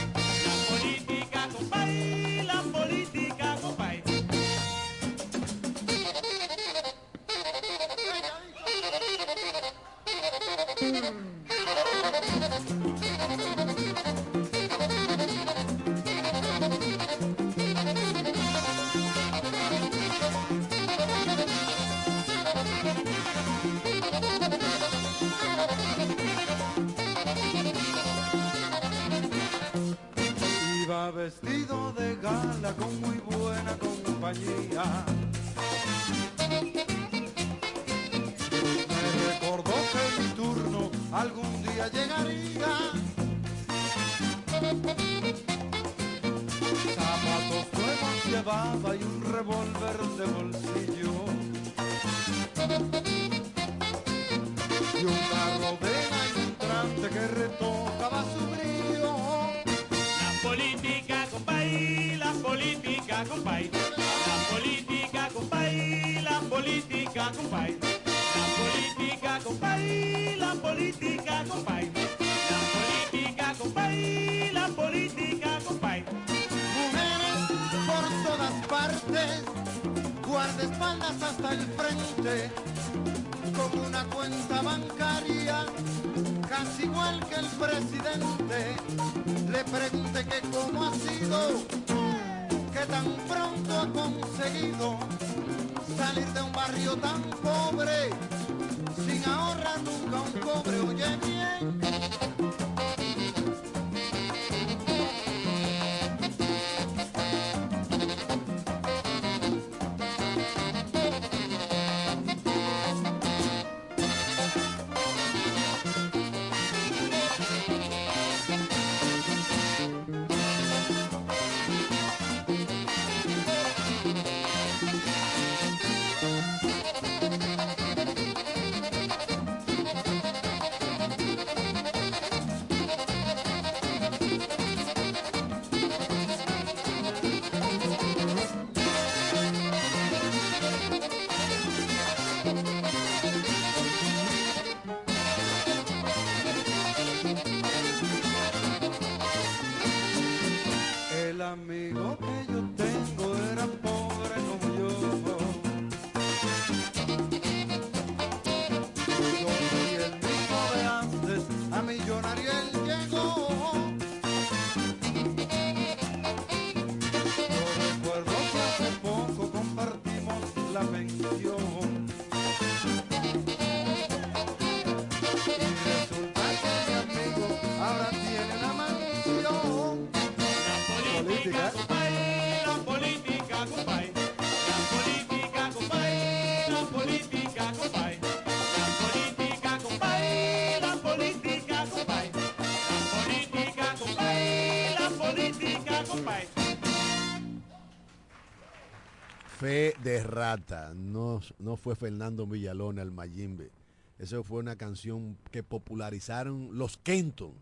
Fe 199.59 199.93
de 200.03 200.23
rata. 200.23 200.93
No, 200.95 201.41
no 201.59 201.77
fue 201.77 201.95
Fernando 201.95 202.45
Villalona 202.45 203.01
el 203.01 203.11
Mayimbe. 203.11 203.71
Eso 204.19 204.43
fue 204.43 204.59
una 204.59 204.75
canción 204.75 205.37
que 205.51 205.63
popularizaron 205.63 206.77
los 206.77 206.97
Kenton, 206.97 207.53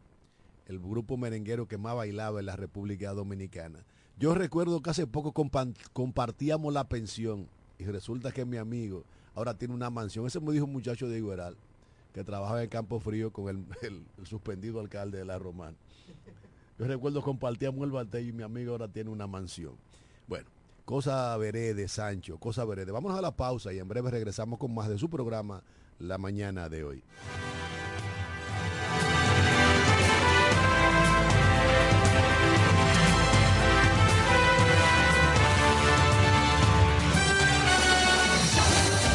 el 0.68 0.80
grupo 0.80 1.18
merenguero 1.18 1.68
que 1.68 1.78
más 1.78 1.96
bailaba 1.96 2.40
en 2.40 2.46
la 2.48 2.56
República 2.56 3.14
Dominicana. 3.14 3.80
Yo 4.18 4.34
recuerdo 4.34 4.82
que 4.82 4.90
hace 4.90 5.08
poco 5.08 5.34
compa- 5.34 5.74
compartíamos 5.94 6.74
la 6.74 6.88
pensión 6.88 7.48
y 7.78 7.84
resulta 7.86 8.32
que 8.32 8.46
mi 8.46 8.58
amigo 8.58 9.04
ahora 9.34 9.54
tiene 9.58 9.74
una 9.74 9.90
mansión. 9.90 10.26
Ese 10.26 10.40
me 10.40 10.54
dijo 10.54 10.66
un 10.66 10.72
muchacho 10.74 11.08
de 11.10 11.18
Igueral 11.18 11.56
que 12.14 12.24
trabajaba 12.24 12.64
en 12.64 12.70
Campo 12.70 13.00
Frío 13.02 13.32
con 13.32 13.68
el, 13.82 14.06
suspendido 14.24 14.80
alcalde 14.80 15.18
de 15.18 15.26
la 15.26 15.38
Romana. 15.38 15.76
Yo 16.80 16.86
recuerdo 16.88 17.22
compartíamos 17.22 17.84
el 17.86 17.92
batey 17.92 18.30
y 18.30 18.34
mi 18.34 18.44
amigo 18.44 18.72
ahora 18.72 18.88
tiene 18.88 19.10
una 19.10 19.28
mansión. 19.28 19.74
Bueno, 20.28 20.48
cosa 20.86 21.36
verede, 21.38 21.88
Sancho, 21.88 22.38
cosa 22.38 22.64
verede. 22.64 22.92
Vamos 22.92 23.18
a 23.18 23.22
la 23.22 23.36
pausa 23.36 23.74
y 23.74 23.80
en 23.80 23.88
breve 23.88 24.12
regresamos 24.12 24.60
con 24.60 24.74
más 24.74 24.88
de 24.88 24.98
su 24.98 25.10
programa 25.10 25.64
la 26.00 26.18
mañana 26.18 26.70
de 26.70 26.84
hoy. 26.84 27.04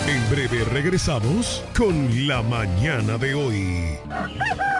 En 0.06 0.28
breve 0.28 0.64
regresamos 0.64 1.64
con 1.76 2.26
la 2.26 2.42
mañana 2.42 3.16
de 3.16 3.34
hoy. 3.34 3.98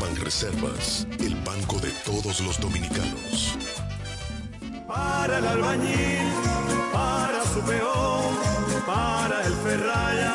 Banreservas, 0.00 1.06
el 1.18 1.34
banco 1.44 1.78
de 1.78 1.90
todos 2.04 2.40
los 2.40 2.58
dominicanos. 2.58 3.56
Para 4.88 5.38
el 5.38 5.46
albañil, 5.46 6.32
para 6.92 7.44
su 7.44 7.60
peón, 7.60 8.34
para 8.86 9.46
el 9.46 9.52
ferraya, 9.54 10.34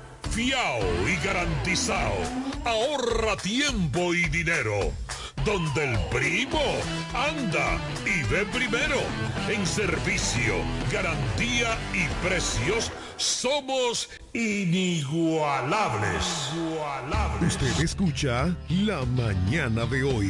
Fiao 0.31 0.79
y 1.07 1.15
garantizado. 1.25 2.15
Ahorra 2.63 3.35
tiempo 3.37 4.13
y 4.13 4.29
dinero. 4.29 4.93
Donde 5.43 5.91
el 5.91 5.99
primo 6.09 6.61
anda 7.13 7.77
y 8.05 8.23
ve 8.29 8.45
primero. 8.45 9.01
En 9.49 9.67
servicio, 9.67 10.53
garantía 10.91 11.77
y 11.93 12.07
precios 12.25 12.91
somos 13.17 14.09
inigualables. 14.33 16.51
Usted 17.41 17.81
escucha 17.81 18.55
La 18.69 19.03
mañana 19.05 19.85
de 19.85 20.03
hoy. 20.03 20.29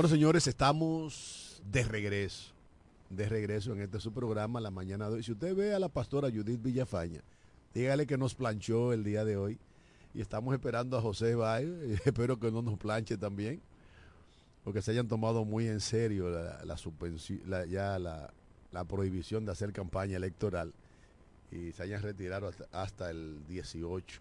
Bueno, 0.00 0.08
señores, 0.08 0.46
estamos 0.46 1.60
de 1.70 1.84
regreso. 1.84 2.54
De 3.10 3.28
regreso 3.28 3.74
en 3.74 3.82
este 3.82 4.00
su 4.00 4.10
programa, 4.14 4.58
la 4.58 4.70
mañana 4.70 5.10
de 5.10 5.16
hoy. 5.16 5.22
Si 5.22 5.30
usted 5.32 5.54
ve 5.54 5.74
a 5.74 5.78
la 5.78 5.90
pastora 5.90 6.30
Judith 6.30 6.62
Villafaña, 6.62 7.20
dígale 7.74 8.06
que 8.06 8.16
nos 8.16 8.34
planchó 8.34 8.94
el 8.94 9.04
día 9.04 9.26
de 9.26 9.36
hoy. 9.36 9.58
Y 10.14 10.22
estamos 10.22 10.54
esperando 10.54 10.96
a 10.96 11.02
José 11.02 11.34
Baez. 11.34 11.68
Espero 12.06 12.40
que 12.40 12.50
no 12.50 12.62
nos 12.62 12.78
planche 12.78 13.18
también. 13.18 13.60
Porque 14.64 14.80
se 14.80 14.92
hayan 14.92 15.06
tomado 15.06 15.44
muy 15.44 15.66
en 15.68 15.80
serio 15.80 16.30
la, 16.30 16.64
la 16.64 16.78
la- 17.46 17.66
ya 17.66 17.98
la, 17.98 18.32
la 18.72 18.84
prohibición 18.84 19.44
de 19.44 19.52
hacer 19.52 19.70
campaña 19.70 20.16
electoral. 20.16 20.72
Y 21.52 21.72
se 21.72 21.82
hayan 21.82 22.00
retirado 22.00 22.48
hasta, 22.48 22.64
hasta 22.72 23.10
el 23.10 23.46
18. 23.48 24.18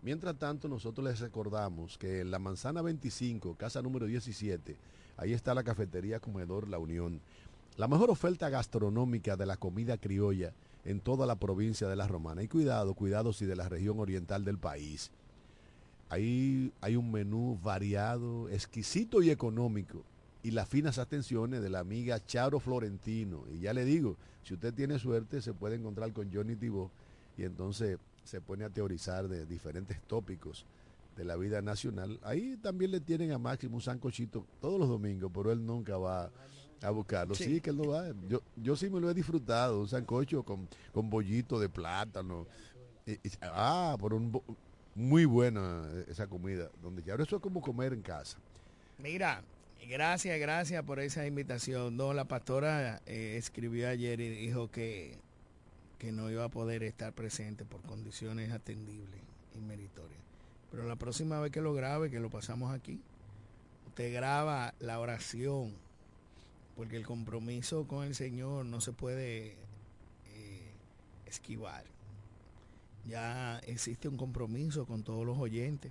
Mientras 0.00 0.38
tanto, 0.38 0.68
nosotros 0.68 1.06
les 1.06 1.20
recordamos 1.20 1.98
que 1.98 2.20
en 2.20 2.30
la 2.30 2.38
manzana 2.38 2.80
25, 2.80 3.56
casa 3.56 3.82
número 3.82 4.06
17, 4.06 4.74
ahí 5.18 5.34
está 5.34 5.54
la 5.54 5.62
cafetería 5.62 6.20
Comedor 6.20 6.68
La 6.68 6.78
Unión. 6.78 7.20
La 7.76 7.86
mejor 7.86 8.10
oferta 8.10 8.48
gastronómica 8.48 9.36
de 9.36 9.46
la 9.46 9.56
comida 9.56 9.98
criolla 9.98 10.54
en 10.84 11.00
toda 11.00 11.26
la 11.26 11.36
provincia 11.36 11.86
de 11.86 11.96
La 11.96 12.08
Romana. 12.08 12.42
Y 12.42 12.48
cuidado, 12.48 12.94
cuidado 12.94 13.32
si 13.32 13.44
de 13.44 13.54
la 13.54 13.68
región 13.68 14.00
oriental 14.00 14.44
del 14.44 14.58
país. 14.58 15.10
Ahí 16.08 16.72
hay 16.80 16.96
un 16.96 17.12
menú 17.12 17.58
variado, 17.62 18.48
exquisito 18.48 19.22
y 19.22 19.30
económico. 19.30 20.02
Y 20.42 20.52
las 20.52 20.68
finas 20.68 20.98
atenciones 20.98 21.60
de 21.60 21.68
la 21.68 21.80
amiga 21.80 22.24
Charo 22.24 22.58
Florentino. 22.58 23.44
Y 23.52 23.60
ya 23.60 23.74
le 23.74 23.84
digo, 23.84 24.16
si 24.42 24.54
usted 24.54 24.72
tiene 24.72 24.98
suerte, 24.98 25.42
se 25.42 25.52
puede 25.52 25.76
encontrar 25.76 26.12
con 26.12 26.32
Johnny 26.32 26.56
Tibó 26.56 26.90
y 27.36 27.44
entonces 27.44 27.98
se 28.24 28.40
pone 28.40 28.64
a 28.64 28.70
teorizar 28.70 29.28
de 29.28 29.46
diferentes 29.46 30.00
tópicos 30.02 30.64
de 31.18 31.24
la 31.24 31.36
vida 31.36 31.60
nacional. 31.60 32.18
Ahí 32.22 32.56
también 32.56 32.92
le 32.92 33.00
tienen 33.00 33.32
a 33.32 33.38
Máximo 33.38 33.74
un 33.74 33.82
sancochito 33.82 34.46
todos 34.60 34.78
los 34.78 34.88
domingos, 34.88 35.30
pero 35.34 35.50
él 35.50 35.66
nunca 35.66 35.98
va 35.98 36.30
a 36.80 36.90
buscarlo. 36.90 37.34
Sí, 37.34 37.60
que 37.60 37.70
él 37.70 37.76
no 37.76 37.88
va. 37.88 38.04
Yo, 38.28 38.40
yo 38.56 38.76
sí 38.76 38.88
me 38.88 39.00
lo 39.00 39.10
he 39.10 39.14
disfrutado, 39.14 39.80
un 39.80 39.88
sancocho 39.88 40.44
con, 40.44 40.68
con 40.92 41.10
bollito 41.10 41.58
de 41.58 41.68
plátano. 41.68 42.46
ah, 43.42 43.96
por 43.98 44.14
un 44.14 44.40
muy 44.94 45.24
buena 45.24 45.88
esa 46.06 46.28
comida, 46.28 46.70
donde 46.82 47.02
ya 47.02 47.14
eso 47.14 47.36
es 47.36 47.42
como 47.42 47.60
comer 47.60 47.92
en 47.92 48.02
casa. 48.02 48.38
Mira, 48.98 49.42
gracias, 49.88 50.38
gracias 50.38 50.84
por 50.84 51.00
esa 51.00 51.26
invitación. 51.26 51.96
No, 51.96 52.14
la 52.14 52.26
pastora 52.26 53.02
eh, 53.06 53.34
escribió 53.36 53.88
ayer 53.88 54.20
y 54.20 54.28
dijo 54.28 54.70
que, 54.70 55.18
que 55.98 56.12
no 56.12 56.30
iba 56.30 56.44
a 56.44 56.48
poder 56.48 56.84
estar 56.84 57.12
presente 57.12 57.64
por 57.64 57.82
condiciones 57.82 58.52
atendibles 58.52 59.20
y 59.56 59.60
meritorias. 59.60 60.27
Pero 60.70 60.86
la 60.86 60.96
próxima 60.96 61.40
vez 61.40 61.50
que 61.50 61.60
lo 61.60 61.74
grabe, 61.74 62.10
que 62.10 62.20
lo 62.20 62.30
pasamos 62.30 62.72
aquí, 62.72 63.00
usted 63.86 64.12
graba 64.12 64.74
la 64.80 65.00
oración, 65.00 65.72
porque 66.76 66.96
el 66.96 67.06
compromiso 67.06 67.86
con 67.86 68.06
el 68.06 68.14
Señor 68.14 68.66
no 68.66 68.80
se 68.80 68.92
puede 68.92 69.56
eh, 70.26 70.72
esquivar. 71.26 71.84
Ya 73.06 73.58
existe 73.60 74.08
un 74.08 74.16
compromiso 74.16 74.86
con 74.86 75.02
todos 75.02 75.24
los 75.24 75.38
oyentes 75.38 75.90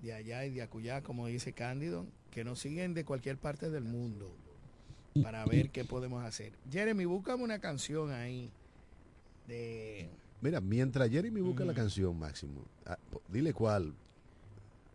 de 0.00 0.12
allá 0.12 0.44
y 0.44 0.50
de 0.50 0.62
acullá, 0.62 1.02
como 1.02 1.28
dice 1.28 1.52
Cándido, 1.52 2.06
que 2.30 2.44
nos 2.44 2.58
siguen 2.58 2.92
de 2.92 3.04
cualquier 3.04 3.38
parte 3.38 3.70
del 3.70 3.84
mundo 3.84 4.30
para 5.22 5.44
ver 5.46 5.70
qué 5.70 5.84
podemos 5.84 6.24
hacer. 6.24 6.52
Jeremy, 6.70 7.04
búscame 7.04 7.44
una 7.44 7.60
canción 7.60 8.10
ahí 8.10 8.50
de 9.46 10.08
Mira, 10.40 10.60
mientras 10.60 11.08
Jeremy 11.10 11.40
busca 11.40 11.64
la 11.64 11.74
canción, 11.74 12.18
Máximo, 12.18 12.66
ah, 12.86 12.98
dile 13.28 13.52
cuál. 13.52 13.94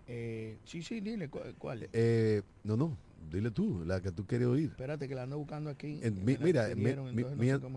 Eh, 0.07 0.57
sí, 0.63 0.81
sí, 0.81 1.01
dile 1.01 1.29
cuál. 1.29 1.89
Eh, 1.93 2.41
no, 2.63 2.77
no, 2.77 2.97
dile 3.31 3.51
tú, 3.51 3.83
la 3.85 4.01
que 4.01 4.11
tú 4.11 4.25
quieres 4.25 4.47
oír. 4.47 4.69
Espérate, 4.69 5.07
que 5.07 5.15
la 5.15 5.23
ando 5.23 5.37
buscando 5.37 5.69
aquí. 5.69 5.99
mira, 6.23 6.69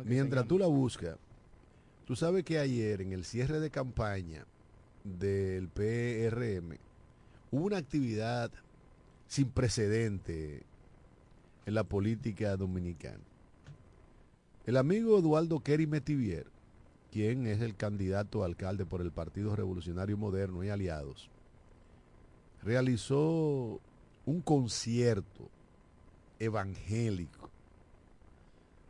mientras 0.04 0.46
tú 0.46 0.58
la 0.58 0.66
buscas, 0.66 1.16
tú 2.04 2.16
sabes 2.16 2.44
que 2.44 2.58
ayer 2.58 3.00
en 3.00 3.12
el 3.12 3.24
cierre 3.24 3.60
de 3.60 3.70
campaña 3.70 4.44
del 5.04 5.68
PRM 5.68 6.76
hubo 7.50 7.66
una 7.66 7.78
actividad 7.78 8.50
sin 9.26 9.48
precedente 9.48 10.62
en 11.66 11.74
la 11.74 11.84
política 11.84 12.56
dominicana. 12.56 13.24
El 14.66 14.76
amigo 14.76 15.18
Eduardo 15.18 15.60
Kerry 15.60 15.86
Metivier 15.86 16.51
quien 17.12 17.46
es 17.46 17.60
el 17.60 17.76
candidato 17.76 18.42
a 18.42 18.46
alcalde 18.46 18.86
por 18.86 19.02
el 19.02 19.12
Partido 19.12 19.54
Revolucionario 19.54 20.16
Moderno 20.16 20.64
y 20.64 20.70
Aliados, 20.70 21.30
realizó 22.62 23.80
un 24.24 24.40
concierto 24.40 25.50
evangélico 26.38 27.50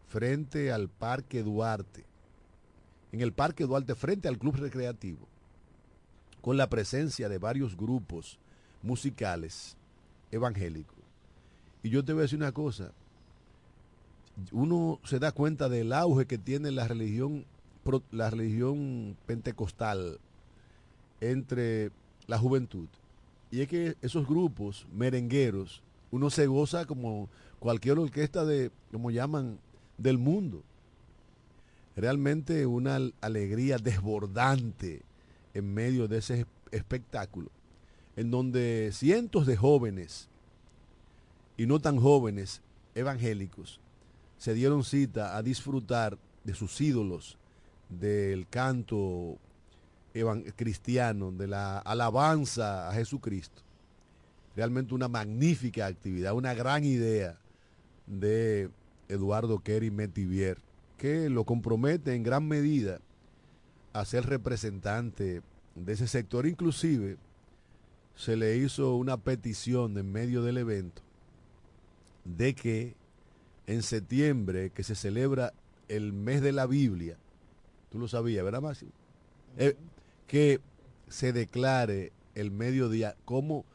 frente 0.07 0.71
al 0.71 0.89
Parque 0.89 1.43
Duarte, 1.43 2.05
en 3.11 3.23
el 3.23 3.33
Parque 3.33 3.65
Duarte 3.65 3.97
frente 3.97 4.29
al 4.29 4.39
Club 4.39 4.55
Recreativo, 4.55 5.27
con 6.41 6.57
la 6.57 6.69
presencia 6.69 7.29
de 7.29 7.39
varios 7.39 7.77
grupos 7.77 8.39
musicales 8.83 9.77
evangélicos. 10.31 10.99
Y 11.83 11.91
yo 11.91 12.05
te 12.05 12.13
voy 12.13 12.21
a 12.21 12.23
decir 12.23 12.39
una 12.39 12.53
cosa, 12.53 12.93
uno 14.53 15.01
se 15.03 15.19
da 15.19 15.33
cuenta 15.33 15.69
del 15.69 15.93
auge 15.93 16.27
que 16.27 16.39
tiene 16.39 16.71
la 16.71 16.87
religión 16.87 17.47
la 18.11 18.31
religión 18.31 19.17
pentecostal 19.27 20.19
entre 21.21 21.91
la 22.27 22.39
juventud. 22.39 22.89
Y 23.51 23.61
es 23.61 23.69
que 23.69 23.97
esos 24.01 24.27
grupos 24.27 24.87
merengueros, 24.95 25.83
uno 26.11 26.31
se 26.31 26.47
goza 26.47 26.85
como 26.87 27.29
cualquier 27.59 27.99
orquesta 27.99 28.45
de, 28.45 28.71
como 28.91 29.11
llaman, 29.11 29.59
del 29.99 30.19
mundo. 30.19 30.63
Realmente 31.97 32.67
una 32.67 32.99
alegría 33.21 33.77
desbordante 33.79 35.03
en 35.55 35.75
medio 35.75 36.09
de 36.09 36.19
ese 36.19 36.47
espectáculo, 36.71 37.51
en 38.17 38.31
donde 38.31 38.91
cientos 38.93 39.47
de 39.47 39.57
jóvenes 39.57 40.29
y 41.57 41.67
no 41.67 41.81
tan 41.81 41.99
jóvenes 41.99 42.63
evangélicos 42.95 43.81
se 44.39 44.55
dieron 44.55 44.85
cita 44.85 45.37
a 45.37 45.43
disfrutar 45.43 46.19
de 46.45 46.55
sus 46.55 46.81
ídolos 46.81 47.37
del 47.99 48.47
canto 48.49 49.39
cristiano, 50.57 51.33
de 51.33 51.47
la 51.47 51.79
alabanza 51.79 52.89
a 52.89 52.93
Jesucristo. 52.93 53.63
Realmente 54.55 54.95
una 54.95 55.09
magnífica 55.09 55.87
actividad, 55.87 56.35
una 56.35 56.55
gran 56.55 56.85
idea 56.85 57.39
de 58.07 58.71
Eduardo 59.09 59.61
Kerry 59.61 59.91
Metivier, 59.91 60.59
que 60.99 61.31
lo 61.31 61.45
compromete 61.45 62.15
en 62.15 62.23
gran 62.23 62.47
medida 62.47 63.01
a 63.93 64.05
ser 64.05 64.27
representante 64.27 65.43
de 65.75 65.93
ese 65.93 66.07
sector. 66.07 66.47
Inclusive 66.47 67.17
se 68.15 68.37
le 68.37 68.57
hizo 68.57 68.97
una 68.97 69.17
petición 69.17 69.97
en 69.97 70.13
medio 70.13 70.43
del 70.43 70.59
evento 70.59 71.03
de 72.25 72.55
que 72.55 72.95
en 73.67 73.83
septiembre, 73.83 74.71
que 74.71 74.83
se 74.83 74.95
celebra 74.95 75.55
el 75.89 76.13
mes 76.13 76.43
de 76.43 76.53
la 76.53 76.67
Biblia, 76.67 77.17
Tú 77.93 77.99
lo 77.99 78.09
sabías, 78.09 78.43
¿verdad, 78.43 78.63
Máximo? 78.63 78.91
Eh, 79.59 79.77
que 80.27 80.61
se 81.09 81.35
declare 81.35 82.11
el 82.35 82.51
mediodía 82.51 83.17
como 83.27 83.67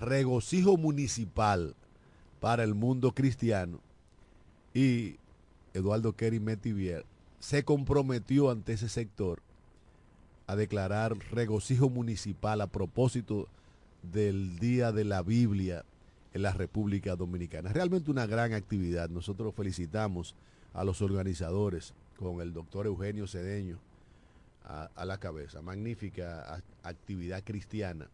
regocijo 0.00 0.78
municipal 0.78 1.74
para 2.40 2.64
el 2.64 2.74
mundo 2.74 3.12
cristiano. 3.12 3.80
Y 4.72 5.16
Eduardo 5.74 6.14
Kerry 6.14 6.40
Metivier 6.40 7.04
se 7.38 7.64
comprometió 7.64 8.50
ante 8.50 8.72
ese 8.72 8.88
sector 8.88 9.42
a 10.46 10.56
declarar 10.56 11.18
regocijo 11.32 11.90
municipal 11.90 12.62
a 12.62 12.68
propósito 12.68 13.46
del 14.02 14.58
Día 14.58 14.90
de 14.90 15.04
la 15.04 15.20
Biblia 15.20 15.84
en 16.32 16.42
la 16.42 16.52
República 16.52 17.14
Dominicana. 17.14 17.74
Realmente 17.74 18.10
una 18.10 18.26
gran 18.26 18.54
actividad. 18.54 19.10
Nosotros 19.10 19.54
felicitamos 19.54 20.34
a 20.72 20.82
los 20.84 21.02
organizadores 21.02 21.94
con 22.16 22.40
el 22.40 22.52
doctor 22.52 22.86
Eugenio 22.86 23.26
Cedeño 23.26 23.78
a, 24.64 25.04
la 25.04 25.18
cabeza. 25.18 25.62
Magnífica 25.62 26.62
actividad 26.82 27.44
cristiana 27.44 28.08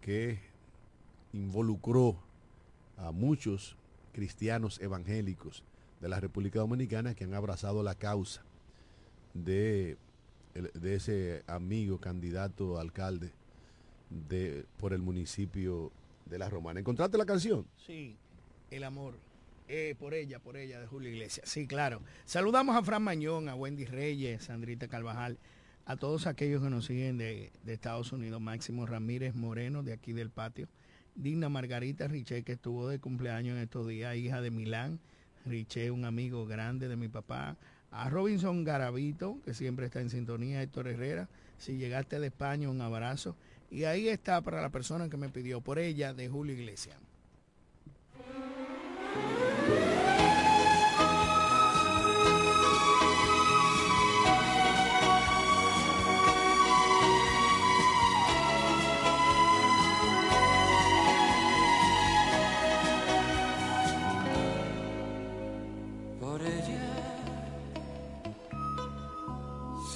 que 0.00 0.38
involucró 1.32 2.16
a 2.96 3.12
muchos 3.12 3.76
cristianos 4.12 4.80
evangélicos 4.80 5.62
de 6.00 6.08
la 6.08 6.20
República 6.20 6.60
Dominicana 6.60 7.14
que 7.14 7.24
han 7.24 7.34
abrazado 7.34 7.82
la 7.82 7.94
causa 7.94 8.42
de, 9.34 9.96
ese 10.82 11.42
amigo 11.46 11.98
candidato 11.98 12.78
alcalde 12.78 13.30
de, 14.10 14.64
por 14.78 14.92
el 14.92 15.02
municipio 15.02 15.90
de 16.26 16.38
La 16.38 16.48
Romana. 16.48 16.80
¿Encontraste 16.80 17.18
la 17.18 17.26
canción? 17.26 17.66
Sí, 17.86 18.16
El 18.70 18.84
Amor. 18.84 19.14
Eh, 19.68 19.94
por 19.98 20.14
ella, 20.14 20.38
por 20.38 20.56
ella, 20.56 20.80
de 20.80 20.86
Julio 20.86 21.10
Iglesias. 21.10 21.48
Sí, 21.48 21.66
claro. 21.66 22.02
Saludamos 22.24 22.76
a 22.76 22.82
Fran 22.82 23.02
Mañón, 23.02 23.48
a 23.48 23.54
Wendy 23.54 23.84
Reyes, 23.84 24.44
Sandrita 24.44 24.88
Carvajal, 24.88 25.38
a 25.84 25.96
todos 25.96 26.26
aquellos 26.26 26.62
que 26.62 26.70
nos 26.70 26.86
siguen 26.86 27.18
de, 27.18 27.50
Estados 27.66 28.12
Unidos, 28.12 28.40
Máximo 28.40 28.86
Ramírez 28.86 29.34
Moreno, 29.34 29.82
de 29.82 29.92
aquí 29.92 30.12
del 30.12 30.30
patio, 30.30 30.68
Digna 31.14 31.48
Margarita 31.48 32.06
Riché, 32.08 32.42
que 32.42 32.52
estuvo 32.52 32.88
de 32.88 32.98
cumpleaños 32.98 33.56
en 33.56 33.62
estos 33.62 33.86
días, 33.86 34.16
hija 34.16 34.40
de 34.40 34.50
Milán, 34.50 35.00
Riché, 35.44 35.90
un 35.90 36.04
amigo 36.04 36.46
grande 36.46 36.88
de 36.88 36.96
mi 36.96 37.08
papá, 37.08 37.56
a 37.90 38.08
Robinson 38.08 38.64
Garavito, 38.64 39.38
que 39.44 39.54
siempre 39.54 39.86
está 39.86 40.00
en 40.00 40.10
sintonía, 40.10 40.62
Héctor 40.62 40.88
Herrera, 40.88 41.28
si 41.58 41.76
llegaste 41.76 42.18
de 42.18 42.28
España, 42.28 42.68
un 42.70 42.80
abrazo. 42.80 43.36
Y 43.70 43.84
ahí 43.84 44.08
está 44.08 44.40
para 44.40 44.60
la 44.60 44.70
persona 44.70 45.08
que 45.08 45.16
me 45.16 45.28
pidió, 45.28 45.60
por 45.60 45.78
ella, 45.78 46.14
de 46.14 46.28
Julio 46.28 46.54
Iglesias. 46.54 46.96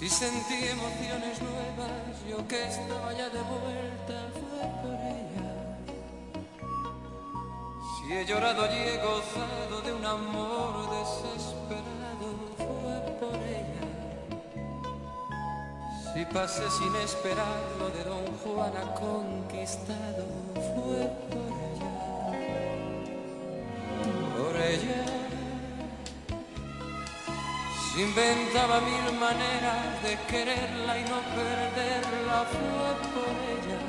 Y 0.07 0.09
sentí 0.09 0.54
emociones 0.68 1.42
nuevas, 1.42 2.22
yo 2.30 2.46
que 2.46 2.64
estaba 2.64 3.12
ya 3.12 3.28
de 3.28 3.42
vuelta, 3.42 4.28
fue 4.34 4.62
por 4.80 4.94
ella. 4.94 5.50
Si 7.90 8.12
he 8.12 8.24
llorado 8.24 8.66
y 8.66 8.76
he 8.76 8.98
gozado 8.98 9.82
de 9.82 9.92
un 9.92 10.07
amor 10.07 10.90
desesperado, 10.90 12.28
fue 12.57 13.16
por 13.18 13.34
ella. 13.34 13.86
Si 16.14 16.24
pasé 16.26 16.70
sin 16.70 16.94
esperar 16.94 17.59
lo 17.80 17.88
de 17.90 18.04
don 18.04 18.26
Juan 18.44 18.76
ha 18.76 18.94
conquistado, 18.94 20.24
fue 20.54 21.11
por 21.30 21.50
ella. 21.66 21.94
Por 24.38 24.54
ella. 24.57 25.15
Inventaba 27.97 28.80
mil 28.82 29.18
maneras 29.18 30.03
de 30.03 30.18
quererla 30.28 30.99
y 30.99 31.05
no 31.05 31.18
perderla, 31.34 32.44
fue 32.44 32.90
por 33.14 33.34
ella. 33.55 33.80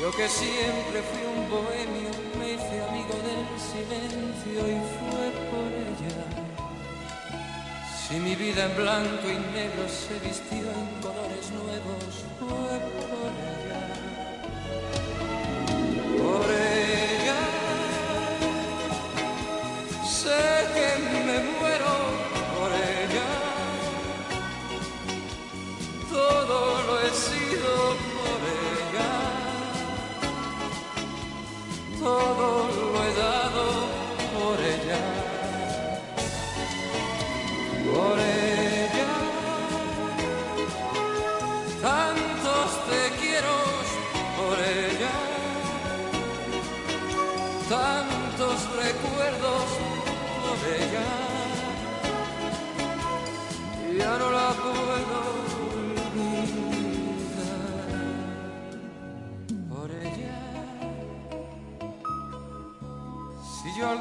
Yo 0.00 0.12
que 0.12 0.28
siempre 0.28 1.02
fui 1.02 1.22
un 1.26 1.50
bohemio, 1.50 2.10
me 2.38 2.52
hice 2.52 2.80
amigo 2.88 3.16
del 3.26 3.46
silencio 3.58 4.58
y 4.70 4.78
fue 4.96 5.26
por 5.50 5.66
ella. 5.66 6.46
Si 8.06 8.14
mi 8.20 8.36
vida 8.36 8.66
en 8.66 8.76
blanco 8.76 9.28
y 9.28 9.38
negro 9.52 9.88
se 9.88 10.16
vistió 10.24 10.58
en 10.58 11.02
colores 11.02 11.50
nuevos, 11.50 12.24
fue 12.38 12.78
por 13.02 13.32
ella. 13.34 13.55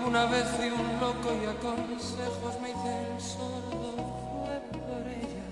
Alguna 0.06 0.28
vez 0.28 0.46
fui 0.56 0.70
un 0.70 1.00
loco 1.00 1.34
y 1.34 1.46
a 1.48 1.56
consejos 1.56 2.62
me 2.62 2.70
hice 2.70 2.92
el 3.08 3.20
sordo, 3.20 3.90
fue 4.30 4.62
por 4.78 5.04
ella. 5.08 5.46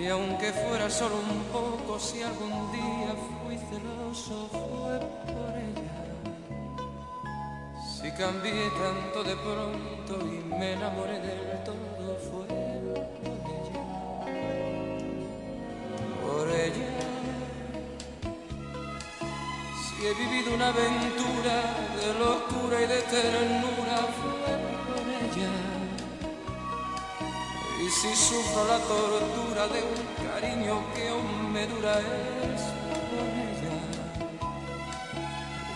Y 0.00 0.06
aunque 0.08 0.50
fuera 0.50 0.88
solo 0.88 1.16
un 1.16 1.44
poco, 1.52 2.00
si 2.00 2.22
algún 2.22 2.72
día 2.72 3.14
fui 3.44 3.58
celoso, 3.58 4.48
fue 4.50 4.98
por 5.26 5.52
ella. 5.68 5.96
Si 7.84 8.10
cambié 8.12 8.70
tanto 8.82 9.22
de 9.24 9.36
pronto 9.36 10.26
y 10.26 10.42
me 10.48 10.72
enamoré 10.72 11.20
del 11.20 11.64
todo, 11.66 12.16
fue 12.30 12.46
por 12.46 13.36
ella. 13.60 13.84
Por 16.22 16.48
ella. 16.48 16.92
Si 19.82 20.06
he 20.06 20.14
vivido 20.14 20.54
una 20.54 20.68
aventura 20.68 21.83
de 22.04 22.18
locura 22.18 22.82
y 22.82 22.86
de 22.86 23.00
ternura, 23.02 23.96
fue 24.18 24.52
por 24.86 25.04
ella. 25.22 25.52
Y 27.82 27.88
si 27.90 28.14
sufro 28.14 28.64
la 28.66 28.78
tortura 28.78 29.68
de 29.68 29.80
un 29.94 30.02
cariño 30.28 30.82
que 30.94 31.08
aún 31.08 31.52
me 31.52 31.66
dura, 31.66 31.98
es 31.98 32.62
por 33.10 33.28
ella. 33.48 33.76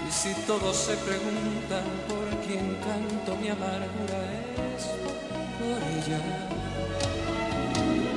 Y 0.07 0.11
si 0.11 0.35
todos 0.47 0.76
se 0.76 0.97
preguntan 0.97 1.85
por 2.09 2.26
quién 2.47 2.76
canto 2.87 3.37
mi 3.41 3.49
amargura, 3.49 4.20
es 4.76 4.85
por 5.59 5.81
ella. 5.97 6.20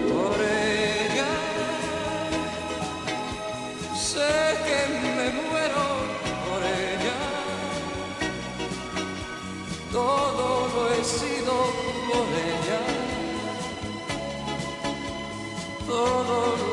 Por 0.09 0.35
ella. 0.41 0.80
Todo 9.91 10.69
lo 10.73 10.93
he 10.93 11.03
sido 11.03 11.51
por 12.07 12.27
ella. 12.33 12.81
Todo 15.85 16.55
lo 16.55 16.70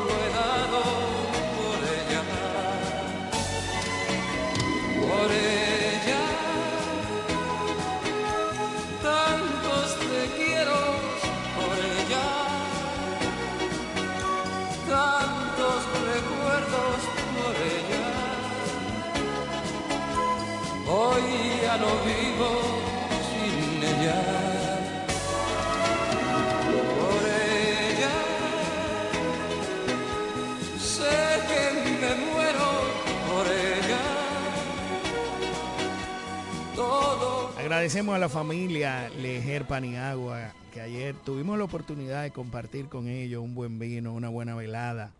Agradecemos 37.79 38.13
a 38.13 38.19
la 38.19 38.27
familia 38.27 39.07
Lejer 39.07 39.65
Paniagua, 39.65 40.53
que 40.73 40.81
ayer 40.81 41.15
tuvimos 41.15 41.57
la 41.57 41.63
oportunidad 41.63 42.23
de 42.23 42.31
compartir 42.31 42.89
con 42.89 43.07
ellos 43.07 43.41
un 43.41 43.55
buen 43.55 43.79
vino, 43.79 44.13
una 44.13 44.27
buena 44.27 44.53
velada. 44.53 45.13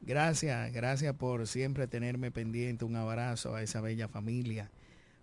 Gracias, 0.00 0.72
gracias 0.72 1.14
por 1.14 1.46
siempre 1.46 1.86
tenerme 1.86 2.32
pendiente. 2.32 2.84
Un 2.84 2.96
abrazo 2.96 3.54
a 3.54 3.62
esa 3.62 3.80
bella 3.80 4.08
familia. 4.08 4.68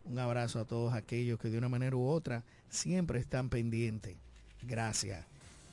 Un 0.05 0.19
abrazo 0.19 0.61
a 0.61 0.63
todos 0.63 0.93
aquellos 0.93 1.37
que 1.37 1.49
de 1.49 1.57
una 1.57 1.67
manera 1.67 1.97
u 1.97 2.07
otra 2.07 2.45
siempre 2.69 3.19
están 3.19 3.49
pendientes. 3.49 4.15
Gracias. 4.61 5.25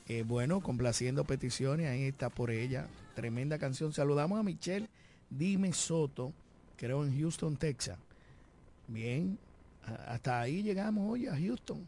Eh, 0.09 0.25
bueno, 0.27 0.59
complaciendo 0.59 1.23
peticiones, 1.23 1.87
ahí 1.87 2.03
está 2.03 2.29
por 2.29 2.51
ella. 2.51 2.85
Tremenda 3.15 3.57
canción. 3.57 3.93
Saludamos 3.93 4.41
a 4.41 4.43
Michelle 4.43 4.89
Dime 5.29 5.71
Soto, 5.71 6.33
creo 6.75 7.05
en 7.05 7.17
Houston, 7.17 7.55
Texas. 7.55 7.97
Bien, 8.89 9.39
hasta 10.07 10.41
ahí 10.41 10.63
llegamos 10.63 11.11
hoy 11.11 11.27
a 11.27 11.37
Houston. 11.37 11.85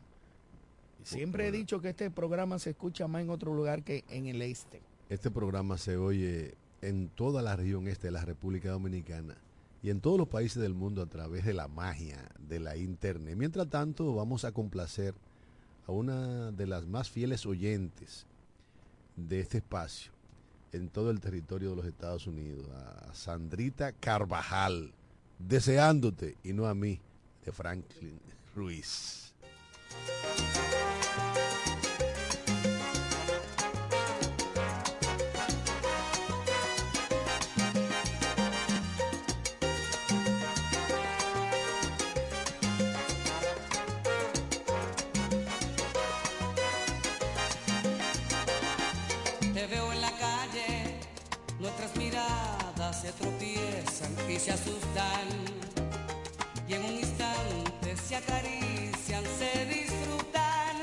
Siempre 1.03 1.47
he 1.47 1.51
dicho 1.51 1.81
que 1.81 1.89
este 1.89 2.11
programa 2.11 2.59
se 2.59 2.71
escucha 2.71 3.07
más 3.07 3.21
en 3.21 3.29
otro 3.29 3.53
lugar 3.53 3.83
que 3.83 4.03
en 4.09 4.27
el 4.27 4.41
este. 4.41 4.81
Este 5.09 5.31
programa 5.31 5.77
se 5.77 5.97
oye 5.97 6.55
en 6.81 7.09
toda 7.09 7.41
la 7.41 7.55
región 7.55 7.87
este 7.87 8.07
de 8.07 8.11
la 8.11 8.25
República 8.25 8.69
Dominicana 8.69 9.35
y 9.81 9.89
en 9.89 10.01
todos 10.01 10.17
los 10.17 10.27
países 10.27 10.61
del 10.61 10.73
mundo 10.73 11.01
a 11.01 11.07
través 11.07 11.45
de 11.45 11.53
la 11.53 11.67
magia 11.67 12.29
de 12.47 12.59
la 12.59 12.77
internet. 12.77 13.35
Mientras 13.37 13.69
tanto, 13.69 14.13
vamos 14.13 14.45
a 14.45 14.51
complacer 14.51 15.15
a 15.87 15.91
una 15.91 16.51
de 16.51 16.67
las 16.67 16.85
más 16.85 17.09
fieles 17.09 17.45
oyentes 17.45 18.25
de 19.15 19.39
este 19.39 19.57
espacio 19.57 20.11
en 20.71 20.89
todo 20.89 21.09
el 21.11 21.19
territorio 21.19 21.71
de 21.71 21.75
los 21.77 21.85
Estados 21.85 22.27
Unidos, 22.27 22.67
a 22.69 23.13
Sandrita 23.13 23.91
Carvajal, 23.93 24.93
deseándote 25.39 26.37
y 26.43 26.53
no 26.53 26.67
a 26.67 26.75
mí, 26.75 26.99
de 27.45 27.51
Franklin 27.51 28.19
Ruiz. 28.55 29.33
Te 49.53 49.67
veo 49.67 49.91
en 49.91 50.01
la 50.01 50.11
calle, 50.11 50.99
nuestras 51.59 51.95
miradas 51.95 53.01
se 53.01 53.11
tropiezan 53.13 54.15
y 54.29 54.39
se 54.39 54.51
asustan 54.51 55.78
y 56.69 56.73
en 56.75 56.85
un 56.85 56.99
instante 56.99 57.97
se 58.07 58.15
acarician, 58.15 59.23
se 59.39 59.65
disfrutan 59.65 60.77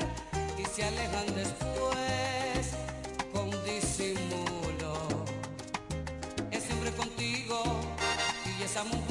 y 0.57 0.65
se 0.65 0.83
alejan 0.83 1.25
después 1.33 2.75
con 3.31 3.49
disimulo. 3.63 5.25
Es 6.51 6.63
siempre 6.63 6.91
contigo 6.91 7.63
y 8.59 8.63
esa 8.63 8.83
mujer. 8.83 9.06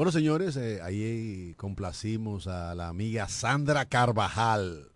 Bueno, 0.00 0.12
señores, 0.12 0.56
eh, 0.56 0.80
ahí 0.80 1.52
complacimos 1.58 2.46
a 2.46 2.74
la 2.74 2.88
amiga 2.88 3.28
Sandra 3.28 3.84
Carvajal. 3.84 4.90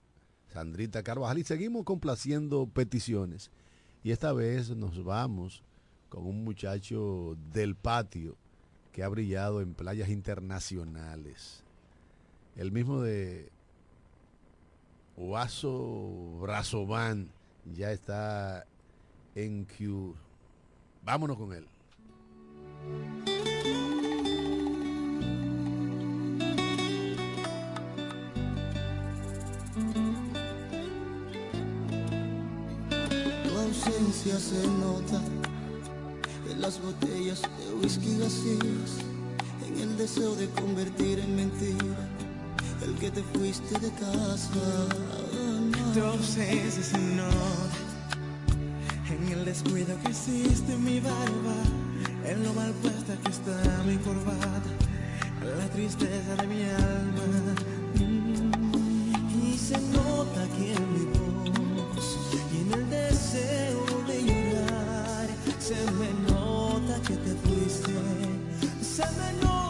Sandrita 0.50 1.02
Carvajal. 1.02 1.36
Y 1.36 1.44
seguimos 1.44 1.84
complaciendo 1.84 2.66
peticiones. 2.66 3.50
Y 4.02 4.12
esta 4.12 4.32
vez 4.32 4.70
nos 4.70 5.04
vamos 5.04 5.62
con 6.08 6.26
un 6.26 6.42
muchacho 6.42 7.36
del 7.52 7.74
patio 7.74 8.38
que 8.92 9.02
ha 9.02 9.08
brillado 9.08 9.60
en 9.60 9.74
playas 9.74 10.08
internacionales. 10.08 11.62
El 12.56 12.72
mismo 12.72 13.02
de 13.02 13.50
Oaso 15.18 16.38
Brazovan 16.40 17.28
ya 17.74 17.92
está 17.92 18.64
en 19.34 19.66
Q. 19.66 20.14
Vámonos 21.04 21.36
con 21.36 21.52
él. 21.52 23.33
ausencia 34.04 34.38
se 34.38 34.66
nota 34.68 35.20
En 36.50 36.60
las 36.60 36.80
botellas 36.80 37.42
de 37.42 37.74
whisky 37.80 38.16
vacías 38.18 38.92
En 39.66 39.80
el 39.80 39.96
deseo 39.96 40.34
de 40.34 40.48
convertir 40.50 41.18
en 41.20 41.36
mentira 41.36 42.08
El 42.82 42.94
que 42.96 43.10
te 43.10 43.22
fuiste 43.22 43.78
de 43.78 43.90
casa. 43.92 44.50
Tu 45.94 46.00
ausencia 46.00 46.82
se 46.82 46.98
nota 46.98 47.78
En 49.10 49.38
el 49.38 49.44
descuido 49.44 49.96
que 50.02 50.10
hiciste 50.10 50.72
en 50.72 50.84
mi 50.84 51.00
barba 51.00 51.56
En 52.26 52.42
lo 52.44 52.52
mal 52.52 52.72
puesta 52.82 53.16
que 53.22 53.30
está 53.30 53.82
mi 53.86 53.96
corbata 53.98 54.70
En 55.42 55.58
la 55.58 55.68
tristeza 55.70 56.36
de 56.36 56.46
mi 56.46 56.62
alma. 56.62 57.54
Y 59.44 59.58
se 59.58 59.78
nota 59.78 60.46
que 60.56 60.74
en 60.74 60.92
mi 60.92 61.04
voz 61.06 62.18
Y 62.52 62.60
en 62.62 62.72
el 62.72 62.90
deseo 62.90 63.73
se 65.64 65.74
me 65.92 66.12
nota 66.30 67.00
que 67.08 67.16
te 67.16 67.34
fuiste, 67.36 67.94
se 68.82 69.02
me 69.18 69.32
nota. 69.42 69.63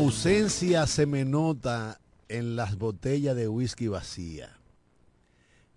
Ausencia 0.00 0.86
se 0.86 1.04
me 1.04 1.26
nota 1.26 2.00
en 2.28 2.56
las 2.56 2.78
botellas 2.78 3.36
de 3.36 3.48
whisky 3.48 3.86
vacía. 3.88 4.56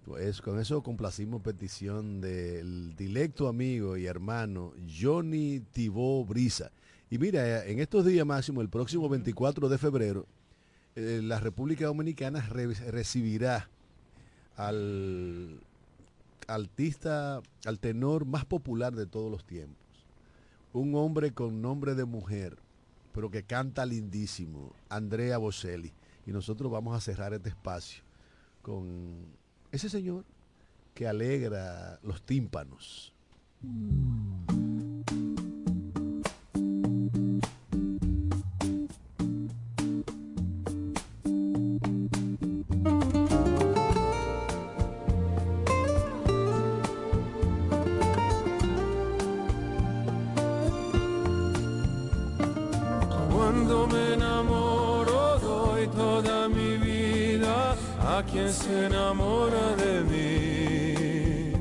Pues 0.05 0.41
con 0.41 0.59
eso 0.59 0.81
complacimos 0.81 1.41
petición 1.41 2.21
del 2.21 2.95
directo 2.95 3.49
amigo 3.49 3.97
y 3.97 4.05
hermano 4.05 4.71
Johnny 4.99 5.59
Tibó 5.73 6.23
Brisa. 6.23 6.71
Y 7.09 7.17
mira, 7.17 7.65
en 7.65 7.79
estos 7.79 8.05
días 8.05 8.25
máximo, 8.25 8.61
el 8.61 8.69
próximo 8.69 9.09
24 9.09 9.67
de 9.67 9.77
febrero, 9.77 10.25
eh, 10.95 11.19
la 11.21 11.39
República 11.41 11.85
Dominicana 11.85 12.41
re- 12.47 12.73
recibirá 12.73 13.69
al 14.55 15.59
artista, 16.47 17.41
al 17.65 17.79
tenor 17.79 18.25
más 18.25 18.45
popular 18.45 18.95
de 18.95 19.05
todos 19.05 19.29
los 19.29 19.43
tiempos. 19.45 19.77
Un 20.71 20.95
hombre 20.95 21.31
con 21.33 21.61
nombre 21.61 21.93
de 21.93 22.05
mujer, 22.05 22.57
pero 23.13 23.29
que 23.29 23.43
canta 23.43 23.85
lindísimo, 23.85 24.73
Andrea 24.89 25.37
Bocelli. 25.37 25.93
Y 26.25 26.31
nosotros 26.31 26.71
vamos 26.71 26.95
a 26.95 27.01
cerrar 27.01 27.33
este 27.33 27.49
espacio 27.49 28.03
con 28.61 29.25
ese 29.71 29.89
señor 29.89 30.25
que 30.93 31.07
alegra 31.07 31.99
los 32.03 32.21
tímpanos. 32.23 33.13
Cuando 33.61 34.52
a 58.17 58.21
quien 58.23 58.51
se 58.53 58.85
enamora 58.85 59.75
de 59.75 59.93
mí. 60.11 61.53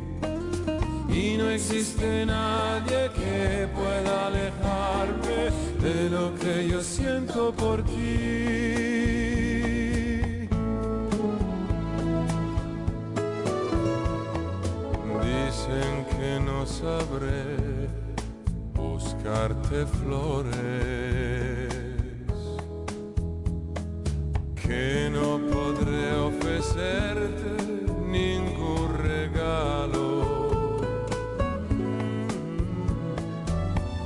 Y 1.08 1.36
no 1.38 1.48
existe 1.48 2.26
nadie 2.26 3.10
que 3.18 3.68
pueda 3.74 4.26
alejarme 4.26 5.40
de 5.80 6.10
lo 6.10 6.34
que 6.34 6.68
yo 6.68 6.82
siento 6.82 7.52
por 7.52 7.82
ti. 7.84 7.92
Dicen 15.30 15.94
que 16.12 16.30
no 16.48 16.66
sabré 16.66 17.56
buscarte 18.74 19.86
flores, 19.86 20.52
que 24.72 25.10
no 25.10 25.38
podré 25.54 26.12
ofrecerte 26.30 27.52
ningún 28.06 28.88
regalo. 29.10 30.06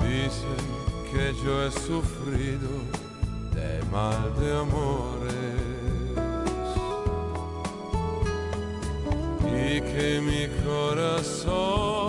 Dicen 0.02 0.62
que 1.10 1.24
yo 1.44 1.52
he 1.64 1.70
sufrido 1.70 2.72
de 3.54 3.72
mal 3.92 4.24
de 4.40 4.48
amores 4.64 5.54
y 9.62 9.80
que 9.90 10.20
mi 10.28 10.44
corazón 10.64 12.05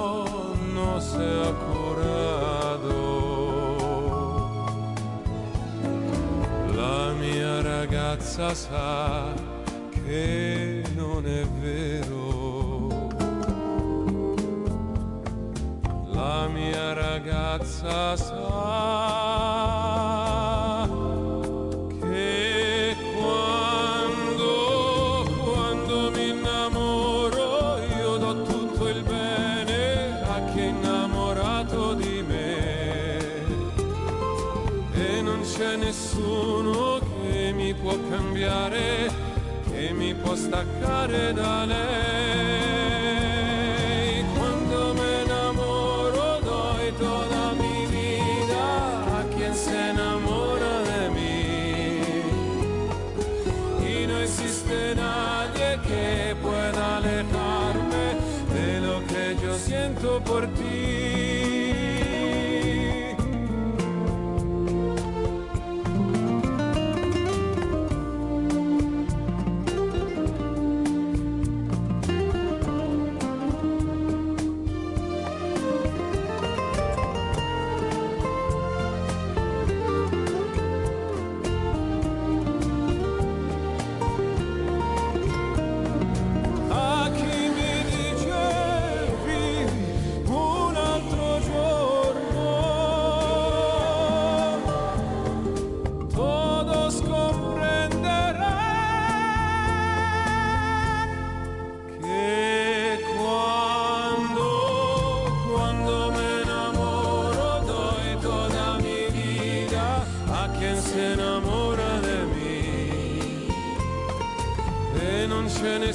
ragazza 8.37 8.53
sa 8.53 9.33
che 9.89 10.83
non 10.95 11.25
è 11.25 11.43
vero. 11.59 12.87
La 16.13 16.47
mia 16.47 16.93
ragazza 16.93 18.15
sa 18.15 19.16
dosta 40.37 40.63
kare 40.79 41.33
dane. 41.33 42.16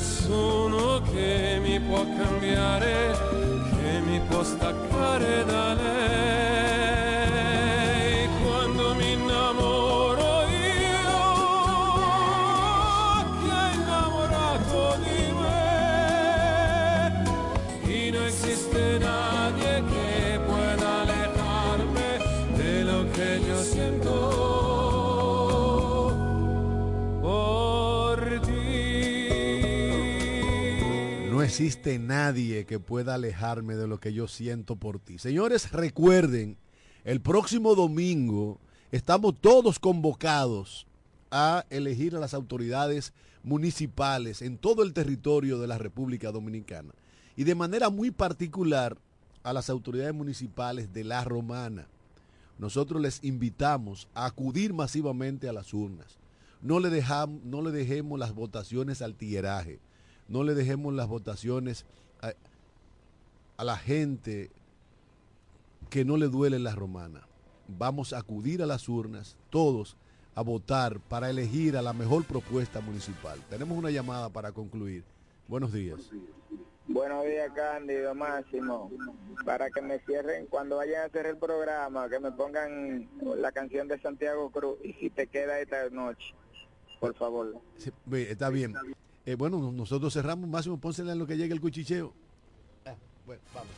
Nessuno 0.03 1.01
che 1.13 1.61
mi 1.63 1.79
può 1.79 2.05
cambiare, 2.17 3.17
che 3.71 4.01
mi 4.01 4.21
può 4.29 4.43
staccare 4.43 5.45
da 5.45 5.62
existe 31.65 32.01
nadie 32.01 32.67
que 32.67 32.81
pueda 32.81 33.15
alejarme 33.15 33.77
de 33.77 33.87
lo 33.87 34.01
que 34.01 34.13
yo 34.13 34.27
siento 34.27 34.75
por 34.75 34.99
ti. 34.99 35.19
Señores, 35.19 35.71
recuerden, 35.71 36.57
el 37.05 37.21
próximo 37.21 37.77
domingo 37.77 38.59
estamos 38.91 39.41
todos 39.41 39.79
convocados 39.79 40.89
a 41.31 41.65
elegir 41.71 42.17
a 42.17 42.19
las 42.19 42.35
autoridades 42.35 43.13
municipales 43.45 44.43
en 44.43 44.59
todo 44.59 44.83
el 44.83 44.93
territorio 44.93 45.61
de 45.61 45.69
la 45.69 45.79
República 45.79 46.33
Dominicana 46.33 46.95
y 47.37 47.45
de 47.45 47.55
manera 47.55 47.91
muy 47.91 48.11
particular 48.11 48.99
a 49.45 49.53
las 49.53 49.71
autoridades 49.71 50.15
municipales 50.15 50.93
de 50.93 51.05
la 51.05 51.23
Romana. 51.23 51.87
Nosotros 52.59 53.01
les 53.01 53.23
invitamos 53.23 54.09
a 54.15 54.27
acudir 54.27 54.75
masivamente 54.75 55.49
a 55.49 55.53
las 55.53 55.73
urnas. 55.73 56.19
No 56.61 56.81
le, 56.81 56.89
dejam- 56.91 57.41
no 57.45 57.63
le 57.63 57.71
dejemos 57.71 58.19
las 58.19 58.35
votaciones 58.35 59.01
al 59.01 59.15
tigueraje. 59.15 59.79
No 60.33 60.45
le 60.45 60.55
dejemos 60.55 60.95
las 60.95 61.09
votaciones 61.09 61.85
a, 62.23 62.33
a 63.59 63.65
la 63.65 63.77
gente 63.77 64.51
que 65.91 66.07
no 66.07 66.17
le 66.17 66.29
duele 66.29 66.59
la 66.59 66.75
romana. 66.75 67.21
Vamos 67.69 68.15
a 68.15 68.19
acudir 68.21 68.63
a 68.63 68.67
las 68.67 68.89
urnas, 68.89 69.37
todos, 69.51 69.95
a 70.35 70.41
votar 70.41 71.01
para 71.01 71.29
elegir 71.29 71.77
a 71.77 71.83
la 71.83 71.93
mejor 71.93 72.25
propuesta 72.25 72.81
municipal. 72.81 73.39
Tenemos 73.51 73.77
una 73.77 73.91
llamada 73.91 74.31
para 74.31 74.53
concluir. 74.53 75.05
Buenos 75.49 75.71
días. 75.71 76.11
Buenos 76.89 77.27
días, 77.27 77.53
Cándido 77.55 78.15
Máximo. 78.15 78.91
Para 79.45 79.69
que 79.69 79.83
me 79.83 79.99
cierren, 79.99 80.47
cuando 80.47 80.77
vayan 80.77 81.03
a 81.03 81.05
hacer 81.05 81.27
el 81.27 81.37
programa, 81.37 82.09
que 82.09 82.19
me 82.19 82.33
pongan 82.33 83.07
la 83.37 83.53
canción 83.53 83.87
de 83.87 84.01
Santiago 84.01 84.51
Cruz 84.51 84.79
y 84.83 84.95
si 84.95 85.11
te 85.11 85.27
queda 85.27 85.61
esta 85.61 85.91
noche, 85.91 86.35
por 87.01 87.15
favor. 87.17 87.55
Sí, 87.77 87.91
Está 88.13 88.49
bien. 88.49 88.75
Eh, 89.25 89.35
bueno, 89.37 89.73
nosotros 89.73 90.13
cerramos. 90.13 90.49
Máximo, 90.49 90.79
pónsela 90.79 91.13
en 91.13 91.19
lo 91.19 91.27
que 91.27 91.37
llegue 91.37 91.55
el 91.55 91.61
cuchicheo. 91.61 92.13
Ah, 92.87 92.95
bueno, 93.27 93.43
vamos. 93.55 93.71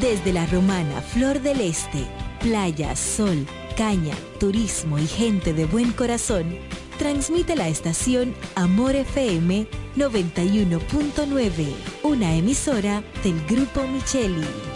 Desde 0.00 0.32
la 0.32 0.44
romana 0.46 1.00
Flor 1.00 1.40
del 1.40 1.60
Este, 1.60 2.06
playa, 2.40 2.94
sol, 2.94 3.46
caña, 3.76 4.14
turismo 4.38 4.98
y 4.98 5.06
gente 5.06 5.54
de 5.54 5.64
buen 5.64 5.92
corazón, 5.92 6.54
transmite 6.98 7.56
la 7.56 7.68
estación 7.68 8.34
Amor 8.54 8.96
FM 8.96 9.66
91.9, 9.96 11.74
una 12.02 12.34
emisora 12.34 13.02
del 13.22 13.44
Grupo 13.46 13.86
Micheli. 13.86 14.75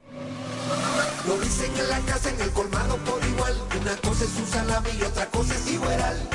Lo 1.27 1.37
dicen 1.39 1.71
en 1.77 1.89
la 1.89 1.99
casa, 1.99 2.29
en 2.29 2.41
el 2.41 2.51
colmado 2.51 2.97
por 2.97 3.23
igual. 3.25 3.55
Una 3.79 3.95
cosa 3.97 4.23
es 4.23 4.31
su 4.31 4.45
salami 4.45 4.89
y 4.99 5.03
otra 5.03 5.25
cosa 5.27 5.53
es 5.53 5.71
igual. 5.71 6.29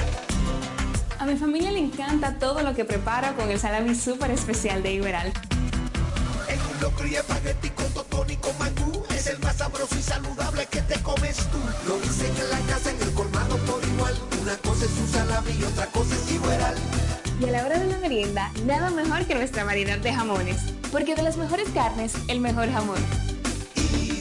A 1.18 1.24
mi 1.24 1.36
familia 1.36 1.72
le 1.72 1.80
encanta 1.80 2.38
todo 2.38 2.62
lo 2.62 2.74
que 2.74 2.84
preparo 2.84 3.34
con 3.36 3.50
el 3.50 3.58
salami 3.58 3.94
súper 3.94 4.30
especial 4.30 4.82
de 4.82 4.92
Iberal. 4.92 5.32
En 6.48 6.60
un 6.60 6.80
locro 6.80 7.06
y 7.06 7.16
espagueti 7.16 7.70
con 7.70 7.86
totón 7.92 8.30
y 8.30 8.36
con 8.36 8.56
mangú. 8.58 9.02
Es 9.10 9.26
el 9.26 9.38
más 9.40 9.56
sabroso 9.56 9.96
y 9.98 10.02
saludable 10.02 10.66
que 10.66 10.82
te 10.82 11.00
comes 11.02 11.36
tú. 11.36 11.58
Lo 11.88 11.98
dicen 11.98 12.32
en 12.36 12.50
la 12.50 12.58
casa, 12.72 12.90
en 12.90 13.02
el 13.02 13.12
colmado 13.14 13.56
por 13.58 13.82
igual. 13.84 14.14
Una 14.42 14.56
cosa 14.58 14.84
es 14.84 14.90
su 14.90 15.06
salami 15.12 15.50
y 15.58 15.64
otra 15.64 15.86
cosa 15.86 16.14
es 16.14 16.32
igual. 16.32 16.74
Y 17.40 17.44
a 17.44 17.50
la 17.50 17.64
hora 17.64 17.78
de 17.78 17.86
la 17.86 17.98
merienda, 17.98 18.50
nada 18.64 18.90
mejor 18.90 19.26
que 19.26 19.34
nuestra 19.34 19.64
variedad 19.64 19.98
de 19.98 20.12
jamones. 20.12 20.58
Porque 20.92 21.14
de 21.14 21.22
las 21.22 21.36
mejores 21.36 21.68
carnes, 21.70 22.14
el 22.28 22.40
mejor 22.40 22.70
jamón. 22.70 22.96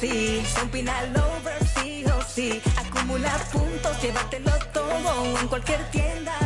sí. 0.00 0.42
Son 0.54 0.68
Pina 0.68 1.02
Lovers, 1.06 1.70
sí 1.80 2.04
o 2.06 2.22
sí. 2.22 2.60
Acumula 2.76 3.32
puntos, 3.52 4.00
llévatelo 4.02 4.52
todo 4.72 5.38
en 5.40 5.48
cualquier 5.48 5.82
tienda 5.90 6.45